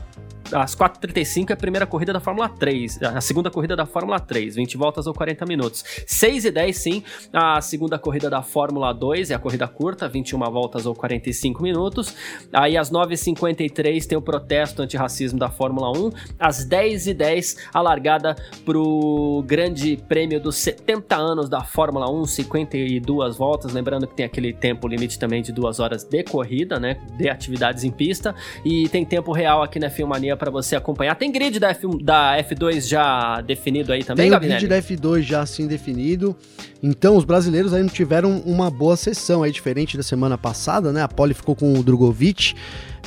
às 0.51 0.75
4h35 0.75 1.49
é 1.49 1.53
a 1.53 1.57
primeira 1.57 1.85
corrida 1.85 2.13
da 2.13 2.19
Fórmula 2.19 2.49
3, 2.49 3.01
a 3.03 3.21
segunda 3.21 3.49
corrida 3.49 3.75
da 3.75 3.85
Fórmula 3.85 4.19
3, 4.19 4.55
20 4.55 4.77
voltas 4.77 5.07
ou 5.07 5.13
40 5.13 5.45
minutos. 5.45 5.83
6 6.05 6.45
e 6.45 6.51
10 6.51 6.77
sim, 6.77 7.03
a 7.33 7.61
segunda 7.61 7.97
corrida 7.97 8.29
da 8.29 8.41
Fórmula 8.41 8.93
2 8.93 9.31
é 9.31 9.35
a 9.35 9.39
corrida 9.39 9.67
curta, 9.67 10.07
21 10.07 10.39
voltas 10.51 10.85
ou 10.85 10.93
45 10.93 11.63
minutos. 11.63 12.15
Aí 12.53 12.77
às 12.77 12.91
9h53 12.91 14.05
tem 14.05 14.17
o 14.17 14.21
protesto 14.21 14.81
antirracismo 14.81 15.39
da 15.39 15.49
Fórmula 15.49 15.91
1, 15.97 16.11
às 16.39 16.67
10h10 16.67 17.57
a 17.73 17.81
largada 17.81 18.35
pro 18.63 19.43
grande 19.47 19.97
prêmio 20.07 20.39
dos 20.39 20.55
70 20.55 21.15
anos 21.15 21.49
da 21.49 21.63
Fórmula 21.63 22.09
1, 22.11 22.25
52 22.25 23.37
voltas, 23.37 23.73
lembrando 23.73 24.07
que 24.07 24.15
tem 24.15 24.25
aquele 24.25 24.53
tempo 24.53 24.87
limite 24.87 25.17
também 25.17 25.41
de 25.41 25.51
duas 25.51 25.79
horas 25.79 26.03
de 26.03 26.23
corrida, 26.23 26.79
né, 26.79 26.99
de 27.17 27.29
atividades 27.29 27.83
em 27.83 27.91
pista, 27.91 28.35
e 28.63 28.87
tem 28.89 29.05
tempo 29.05 29.31
real 29.31 29.63
aqui 29.63 29.79
na 29.79 29.89
Filmania 29.89 30.34
para 30.35 30.51
você 30.51 30.75
acompanhar. 30.75 31.15
Tem 31.15 31.31
grid 31.31 31.59
da, 31.59 31.69
F, 31.69 31.87
da 32.03 32.37
F2 32.37 32.87
já 32.87 33.41
definido 33.41 33.91
aí 33.93 34.03
também, 34.03 34.23
Tem 34.23 34.29
o 34.29 34.33
Gabinelli? 34.33 34.67
grid 34.67 34.69
da 34.69 34.81
F2 34.81 35.21
já 35.21 35.41
assim 35.41 35.67
definido. 35.67 36.35
Então, 36.83 37.15
os 37.17 37.23
brasileiros 37.23 37.71
não 37.71 37.87
tiveram 37.87 38.39
uma 38.45 38.69
boa 38.69 38.95
sessão 38.95 39.41
aí, 39.43 39.51
diferente 39.51 39.97
da 39.97 40.03
semana 40.03 40.37
passada, 40.37 40.91
né? 40.91 41.01
A 41.01 41.07
Pole 41.07 41.33
ficou 41.33 41.55
com 41.55 41.73
o 41.79 41.83
Drogovic. 41.83 42.53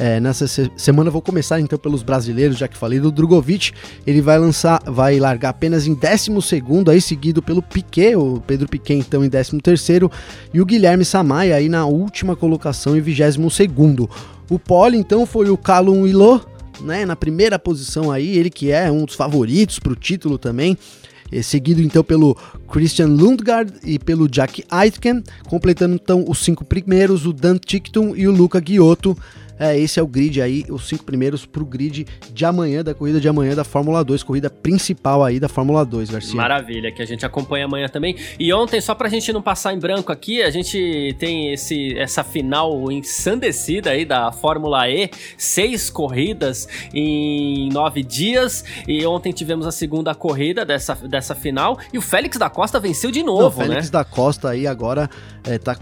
É, 0.01 0.21
nessa 0.21 0.47
se- 0.47 0.71
semana 0.77 1.11
vou 1.11 1.21
começar 1.21 1.61
então 1.61 1.77
pelos 1.79 2.03
brasileiros, 2.05 2.57
já 2.57 2.67
que 2.69 2.77
falei 2.77 3.01
do 3.01 3.11
Drogovic. 3.11 3.73
Ele 4.07 4.21
vai 4.21 4.39
lançar, 4.39 4.81
vai 4.87 5.19
largar 5.19 5.51
apenas 5.51 5.87
em 5.87 5.95
12 5.95 6.31
aí 6.91 7.01
seguido 7.01 7.43
pelo 7.43 7.61
Piquet, 7.63 8.15
o 8.17 8.41
Pedro 8.47 8.69
Piquet 8.69 8.95
então 8.95 9.25
em 9.25 9.29
13 9.29 9.59
e 10.55 10.61
o 10.61 10.65
Guilherme 10.67 11.05
Samaia 11.05 11.57
aí 11.57 11.69
na 11.69 11.85
última 11.85 12.37
colocação 12.37 12.97
em 12.97 13.01
22 13.01 13.37
O 14.51 14.59
pole 14.59 14.97
então 14.97 15.27
foi 15.27 15.51
o 15.51 15.57
Calum 15.57 16.07
Ilô, 16.07 16.41
né, 16.81 17.05
na 17.05 17.17
primeira 17.17 17.59
posição 17.59 18.11
aí, 18.11 18.37
ele 18.37 18.51
que 18.51 18.71
é 18.71 18.91
um 18.91 19.05
dos 19.05 19.15
favoritos 19.15 19.79
para 19.79 19.93
o 19.93 19.97
título 19.97 20.39
também. 20.39 20.77
Eh, 21.31 21.43
Seguido 21.43 21.83
então 21.83 22.03
pelo 22.03 22.37
Christian 22.71 23.09
Lundgaard 23.09 23.73
e 23.85 23.99
pelo 23.99 24.29
Jack 24.29 24.65
Aitken, 24.71 25.23
completando 25.47 25.95
então 25.95 26.25
os 26.27 26.39
cinco 26.39 26.65
primeiros, 26.65 27.27
o 27.27 27.33
Dan 27.33 27.59
Tickton 27.59 28.15
e 28.17 28.27
o 28.27 28.33
Luca 28.33 28.61
Ghiotto. 28.61 29.17
É, 29.59 29.79
esse 29.79 29.99
é 29.99 30.03
o 30.03 30.07
grid 30.07 30.41
aí, 30.41 30.65
os 30.69 30.89
cinco 30.89 31.05
primeiros 31.05 31.45
pro 31.45 31.65
grid 31.65 32.07
de 32.33 32.45
amanhã, 32.45 32.83
da 32.83 32.95
corrida 32.95 33.21
de 33.21 33.29
amanhã 33.29 33.55
da 33.55 33.65
Fórmula 33.65 34.05
2, 34.05 34.23
corrida 34.23 34.49
principal 34.49 35.25
aí 35.25 35.41
da 35.41 35.49
Fórmula 35.49 35.85
2, 35.85 36.11
Garcia. 36.11 36.37
Maravilha, 36.37 36.93
que 36.93 37.03
a 37.03 37.07
gente 37.07 37.25
acompanha 37.25 37.65
amanhã 37.65 37.89
também. 37.89 38.17
E 38.39 38.53
ontem, 38.53 38.81
só 38.81 38.95
pra 38.95 39.09
gente 39.09 39.33
não 39.33 39.43
passar 39.43 39.75
em 39.75 39.79
branco 39.79 40.13
aqui, 40.13 40.43
a 40.43 40.51
gente 40.51 41.15
tem 41.19 41.53
esse, 41.53 41.97
essa 41.99 42.23
final 42.23 42.91
ensandecida 42.91 43.91
aí 43.91 44.05
da 44.05 44.31
Fórmula 44.33 44.89
E, 44.89 45.11
seis 45.37 45.91
corridas 45.91 46.69
em 46.95 47.69
nove 47.71 48.03
dias. 48.03 48.65
E 48.87 49.05
ontem 49.07 49.33
tivemos 49.33 49.67
a 49.67 49.73
segunda 49.73 50.15
corrida 50.15 50.65
dessa, 50.65 50.95
dessa 50.95 51.35
final. 51.35 51.79
E 51.93 51.99
o 51.99 52.03
Félix 52.03 52.39
da 52.39 52.49
Costa 52.51 52.79
venceu 52.79 53.11
de 53.11 53.23
Não, 53.23 53.35
novo, 53.35 53.61
Félix 53.61 53.87
né? 53.87 53.91
da 53.93 54.05
Costa 54.05 54.51
aí 54.51 54.67
agora 54.67 55.09
é, 55.45 55.59
tá 55.59 55.77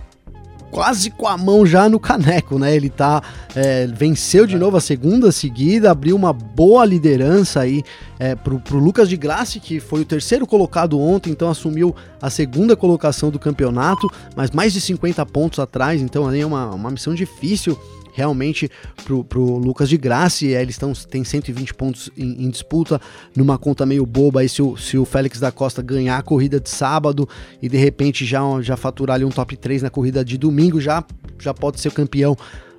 quase 0.77 1.11
com 1.11 1.27
a 1.27 1.39
mão 1.39 1.65
já 1.65 1.89
no 1.89 1.99
caneco, 1.99 2.59
né? 2.59 2.77
Ele 2.77 2.91
tá 2.91 3.23
é, 3.55 3.87
venceu 3.87 4.47
de 4.47 4.59
novo 4.59 4.77
a 4.77 4.81
segunda 4.81 5.33
seguida, 5.33 5.91
abriu 5.91 6.15
uma 6.15 6.35
boa 6.35 6.85
liderança 6.85 7.61
aí 7.61 7.83
é, 8.19 8.35
pro, 8.35 8.61
pro 8.61 8.79
Lucas 8.79 9.09
de 9.09 9.17
Grassi, 9.17 9.59
que 9.59 9.81
foi 9.81 10.03
o 10.03 10.05
terceiro 10.05 10.47
colocado 10.47 11.01
ontem, 11.01 11.31
então 11.31 11.49
assumiu 11.49 11.97
a 12.21 12.29
segunda 12.29 12.77
colocação 12.77 13.31
do 13.31 13.39
campeonato, 13.39 14.07
mas 14.37 14.51
mais 14.51 14.75
de 14.75 14.83
50 14.83 15.25
pontos 15.25 15.59
atrás, 15.59 16.03
então 16.03 16.29
aí 16.29 16.43
é 16.43 16.47
uma, 16.47 16.67
uma 16.67 16.91
missão 16.91 17.15
difícil 17.15 17.79
realmente 18.17 18.71
pro, 19.05 19.23
pro 19.23 19.59
Lucas 19.59 19.91
de 19.91 19.99
Grassi, 19.99 20.55
é, 20.55 20.63
eles 20.63 20.75
estão 20.75 20.93
tem 20.95 21.23
120 21.23 21.75
pontos 21.75 22.11
em, 22.17 22.47
em 22.47 22.51
disputa, 22.51 22.99
numa 23.37 23.59
conta 23.59 23.85
meio 23.85 24.07
boba 24.07 24.41
aí 24.41 24.49
se 24.49 24.63
o, 24.63 24.77
se 24.77 24.97
o 24.97 25.05
Félix 25.05 25.39
da 25.39 25.53
Costa 25.53 25.83
ganhar 25.83 26.17
a 26.17 26.23
corrida 26.23 26.59
de 26.59 26.71
sábado 26.71 27.29
e 27.61 27.69
de 27.69 27.77
repente 27.77 28.25
já, 28.25 28.41
já 28.63 28.77
faturar 28.77 29.17
ali 29.17 29.25
um 29.25 29.31
top 29.31 29.57
3 29.57 29.83
na 29.83 29.91
corrida 29.91 30.25
de 30.25 30.39
domingo, 30.39 30.81
já, 30.81 31.05
já 31.39 31.53
pode 31.53 31.79
ser 31.79 31.89
o 31.89 31.93
campeão 31.93 32.35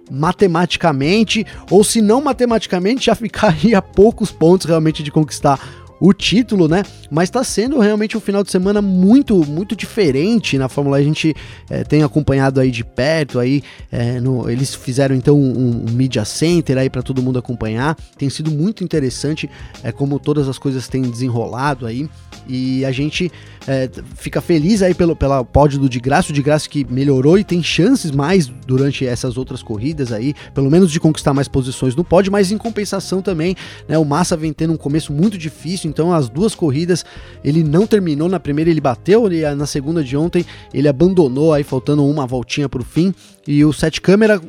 matematicamente, 0.09 1.45
ou 1.69 1.83
se 1.83 2.01
não 2.01 2.21
matematicamente, 2.21 3.05
já 3.05 3.13
ficaria 3.15 3.77
a 3.77 3.81
poucos 3.81 4.31
pontos 4.31 4.65
realmente 4.65 5.03
de 5.03 5.11
conquistar 5.11 5.59
o 5.99 6.13
título, 6.13 6.67
né? 6.67 6.83
Mas 7.09 7.29
tá 7.29 7.43
sendo 7.43 7.79
realmente 7.79 8.15
um 8.15 8.19
final 8.19 8.43
de 8.43 8.51
semana 8.51 8.81
muito, 8.81 9.35
muito 9.45 9.75
diferente 9.75 10.57
na 10.57 10.69
Fórmula. 10.69 10.97
A 10.97 11.03
gente 11.03 11.35
eh, 11.69 11.83
tem 11.83 12.03
acompanhado 12.03 12.59
aí 12.59 12.69
de 12.71 12.83
perto, 12.83 13.39
aí 13.39 13.63
eh, 13.91 14.19
no- 14.19 14.49
eles 14.49 14.75
fizeram 14.75 15.15
então 15.15 15.35
um, 15.39 15.85
um 15.87 15.91
media 15.91 16.23
center 16.25 16.77
aí 16.77 16.89
para 16.89 17.01
todo 17.01 17.21
mundo 17.21 17.39
acompanhar. 17.39 17.95
Tem 18.17 18.29
sido 18.29 18.51
muito 18.51 18.83
interessante 18.83 19.49
é 19.83 19.91
como 19.91 20.19
todas 20.19 20.47
as 20.47 20.57
coisas 20.59 20.87
têm 20.87 21.01
desenrolado 21.01 21.85
aí 21.85 22.07
e 22.47 22.85
a 22.85 22.91
gente 22.91 23.31
eh, 23.67 23.89
fica 24.15 24.39
feliz 24.39 24.81
aí 24.81 24.93
pelo 24.93 25.15
pela 25.15 25.43
pódio 25.43 25.79
do 25.79 25.89
de 25.89 25.99
graça, 25.99 26.29
o 26.31 26.33
de 26.33 26.41
graça 26.41 26.69
que 26.69 26.85
melhorou 26.89 27.37
e 27.39 27.43
tem 27.43 27.61
chances 27.63 28.11
mais 28.11 28.47
durante 28.47 29.05
essas 29.05 29.37
outras 29.37 29.61
corridas 29.63 30.11
aí, 30.11 30.33
pelo 30.53 30.69
menos 30.69 30.91
de 30.91 30.99
conquistar 30.99 31.33
mais 31.33 31.47
posições 31.47 31.95
no 31.95 32.03
pódio, 32.03 32.31
mas 32.31 32.51
em 32.51 32.57
compensação 32.57 33.21
também, 33.21 33.55
né, 33.87 33.97
o 33.97 34.05
Massa 34.05 34.37
vem 34.37 34.53
tendo 34.53 34.73
um 34.73 34.77
começo 34.77 35.11
muito 35.11 35.37
difícil, 35.37 35.86
então 35.87 36.13
as 36.13 36.29
duas 36.29 36.53
corridas 36.53 37.05
ele 37.43 37.63
não 37.63 37.87
terminou 37.87 38.29
na 38.29 38.39
primeira, 38.39 38.69
ele 38.69 38.81
bateu 38.81 39.31
e 39.31 39.43
na 39.55 39.65
segunda 39.65 40.03
de 40.03 40.15
ontem 40.15 40.45
ele 40.73 40.87
abandonou 40.87 41.53
aí 41.53 41.63
faltando 41.63 42.05
uma 42.05 42.25
voltinha 42.25 42.69
pro 42.69 42.83
fim 42.83 43.13
e 43.47 43.63
o 43.63 43.71
sete 43.71 44.01
câmera 44.01 44.41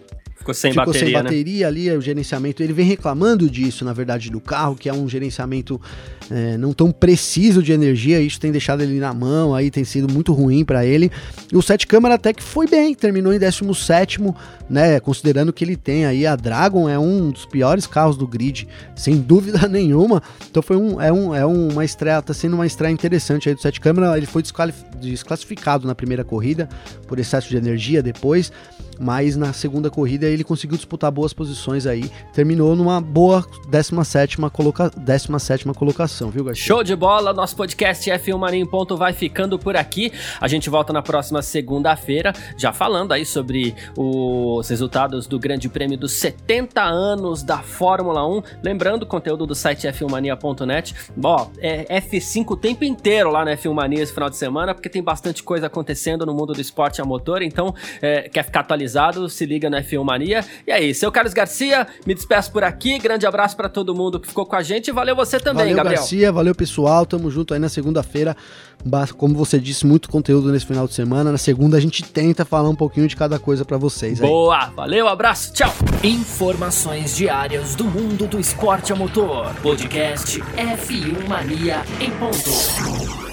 Ficou 0.49 0.55
sem 0.55 0.73
ficou 0.73 0.87
bateria, 0.87 1.07
sem 1.07 1.15
né? 1.15 1.23
bateria 1.23 1.67
ali, 1.67 1.91
o 1.91 2.01
gerenciamento. 2.01 2.63
Ele 2.63 2.73
vem 2.73 2.87
reclamando 2.87 3.51
disso, 3.51 3.85
na 3.85 3.93
verdade, 3.93 4.31
do 4.31 4.41
carro, 4.41 4.75
que 4.75 4.89
é 4.89 4.93
um 4.93 5.09
gerenciamento 5.09 5.81
é, 6.31 6.57
não 6.57 6.73
tão 6.73 6.91
preciso 6.91 7.63
de 7.63 7.73
energia. 7.73 8.21
Isso 8.21 8.41
tem 8.41 8.51
deixado 8.51 8.83
ele 8.83 8.99
na 8.99 9.13
mão, 9.13 9.55
aí 9.55 9.71
tem 9.71 9.85
sido 9.85 10.13
muito 10.13 10.33
ruim 10.33 10.65
para 10.65 10.87
ele. 10.87 11.11
E 11.53 11.57
o 11.57 11.63
sete 11.63 11.87
câmera 11.87 12.15
até 12.15 12.33
que 12.33 12.43
foi 12.43 12.67
bem, 12.67 12.95
terminou 12.95 13.33
em 13.33 13.39
17, 13.39 14.21
né? 14.71 14.99
Considerando 15.01 15.53
que 15.53 15.65
ele 15.65 15.77
tem 15.77 16.07
aí 16.07 16.27
a 16.27 16.35
Dragon, 16.35 16.89
é 16.89 16.99
um 16.99 17.31
dos 17.31 17.45
piores 17.45 17.87
carros 17.87 18.17
do 18.17 18.27
grid, 18.27 18.67
sem 18.97 19.17
dúvida 19.21 19.69
nenhuma. 19.69 20.23
Então 20.51 20.63
foi 20.63 20.77
um, 20.77 21.01
é, 21.01 21.13
um, 21.13 21.35
é 21.35 21.45
uma 21.45 21.85
estreia, 21.85 22.23
tá 22.23 22.33
sendo 22.33 22.55
uma 22.55 22.67
estreia 22.67 22.93
interessante 22.93 23.49
aí 23.49 23.55
do 23.55 23.61
sete 23.61 23.81
câmera. 23.81 24.17
Ele 24.17 24.27
foi 24.27 24.43
desclassificado 25.01 25.87
na 25.87 25.95
primeira 25.95 26.25
corrida 26.25 26.69
por 27.07 27.19
excesso 27.19 27.49
de 27.49 27.57
energia 27.57 28.03
depois 28.03 28.51
mas 28.99 29.37
na 29.37 29.53
segunda 29.53 29.91
corrida 29.91 30.27
ele 30.27 30.45
conseguiu 30.45 30.77
disputar 30.77 31.11
boas 31.11 31.33
posições 31.33 31.87
aí, 31.87 32.11
terminou 32.33 32.75
numa 32.75 33.01
boa 33.01 33.43
17ª, 33.71 34.51
coloca 34.51 34.91
17ª 34.91 35.75
colocação, 35.75 36.31
viu, 36.31 36.45
Garcia? 36.45 36.65
Show 36.65 36.83
de 36.83 36.97
bola, 36.97 37.33
nosso 37.33 37.57
podcast 37.57 38.11
F1 38.11 38.39
Mania 38.39 38.61
em 38.61 38.67
Ponto 38.67 38.97
vai 38.97 39.13
ficando 39.13 39.59
por 39.59 39.77
aqui. 39.77 40.13
A 40.41 40.49
gente 40.49 40.69
volta 40.69 40.93
na 40.93 41.03
próxima 41.03 41.43
segunda-feira, 41.43 42.33
já 42.57 42.73
falando 42.73 43.13
aí 43.13 43.25
sobre 43.25 43.75
os 43.97 44.69
resultados 44.69 45.27
do 45.27 45.39
Grande 45.39 45.69
Prêmio 45.69 45.97
dos 45.97 46.13
70 46.13 46.83
anos 46.83 47.43
da 47.43 47.59
Fórmula 47.59 48.27
1. 48.27 48.43
Lembrando 48.63 49.03
o 49.03 49.07
conteúdo 49.07 49.47
do 49.47 49.55
site 49.55 49.87
f1mania.net. 49.87 50.95
Ó, 51.23 51.49
é 51.59 52.01
F5 52.01 52.51
o 52.51 52.57
tempo 52.57 52.85
inteiro 52.85 53.31
lá 53.31 53.45
na 53.45 53.53
F1 53.53 53.73
Mania 53.73 54.03
esse 54.03 54.13
final 54.13 54.31
de 54.31 54.37
semana, 54.37 54.75
porque 54.75 54.89
tem 54.89 55.03
bastante 55.03 55.43
coisa 55.43 55.67
acontecendo 55.67 56.25
no 56.27 56.35
mundo 56.35 56.53
do 56.53 56.61
esporte 56.61 57.01
a 57.01 57.05
motor. 57.05 57.43
Então, 57.43 57.75
é, 58.01 58.29
quer 58.29 58.45
ficar 58.45 58.61
atualizado? 58.61 58.88
Se 59.29 59.47
liga 59.47 59.69
na 59.71 59.83
F1 59.83 60.05
Mania. 60.05 60.45
E 60.67 60.71
é 60.71 60.83
isso, 60.83 61.05
eu, 61.05 61.13
Carlos 61.13 61.35
Garcia, 61.35 61.87
me 62.07 62.15
despeço 62.15 62.51
por 62.51 62.65
aqui. 62.65 62.99
Grande 62.99 63.27
abraço 63.27 63.57
pra 63.57 63.69
todo 63.69 63.95
mundo 63.95 64.19
que 64.19 64.29
ficou 64.29 64.47
com 64.47 64.57
a 64.57 64.63
gente. 64.63 64.91
Valeu 64.91 65.15
você 65.15 65.39
também, 65.39 65.67
valeu, 65.67 65.77
Gabriel. 65.77 66.01
Garcia, 66.01 66.33
valeu, 66.33 66.55
pessoal. 66.55 67.07
Tamo 67.07 67.31
junto 67.31 67.55
aí 67.55 67.61
na 67.61 67.69
segunda-feira. 67.69 68.37
Como 69.17 69.35
você 69.35 69.59
disse, 69.59 69.85
muito 69.85 70.09
conteúdo 70.09 70.53
nesse 70.53 70.65
final 70.65 70.87
de 70.87 70.95
semana. 70.95 71.33
Na 71.33 71.39
segunda 71.39 71.77
a 71.77 71.81
gente 71.81 72.05
tenta 72.05 72.45
falar 72.45 72.69
um 72.69 72.77
pouquinho 72.77 73.09
de 73.09 73.17
cada 73.17 73.39
coisa 73.39 73.65
pra 73.65 73.77
vocês 73.77 74.23
aí. 74.23 74.29
Boa, 74.29 74.67
valeu, 74.67 75.09
abraço, 75.09 75.53
tchau. 75.53 75.73
Informações 76.03 77.17
diárias 77.17 77.75
do 77.75 77.85
mundo 77.85 78.27
do 78.27 78.39
esporte 78.39 78.93
a 78.93 78.97
motor. 78.97 79.53
Podcast 79.63 80.41
F1 80.41 81.29
Mania 81.29 81.83
em 82.01 82.11
ponto. 82.13 83.28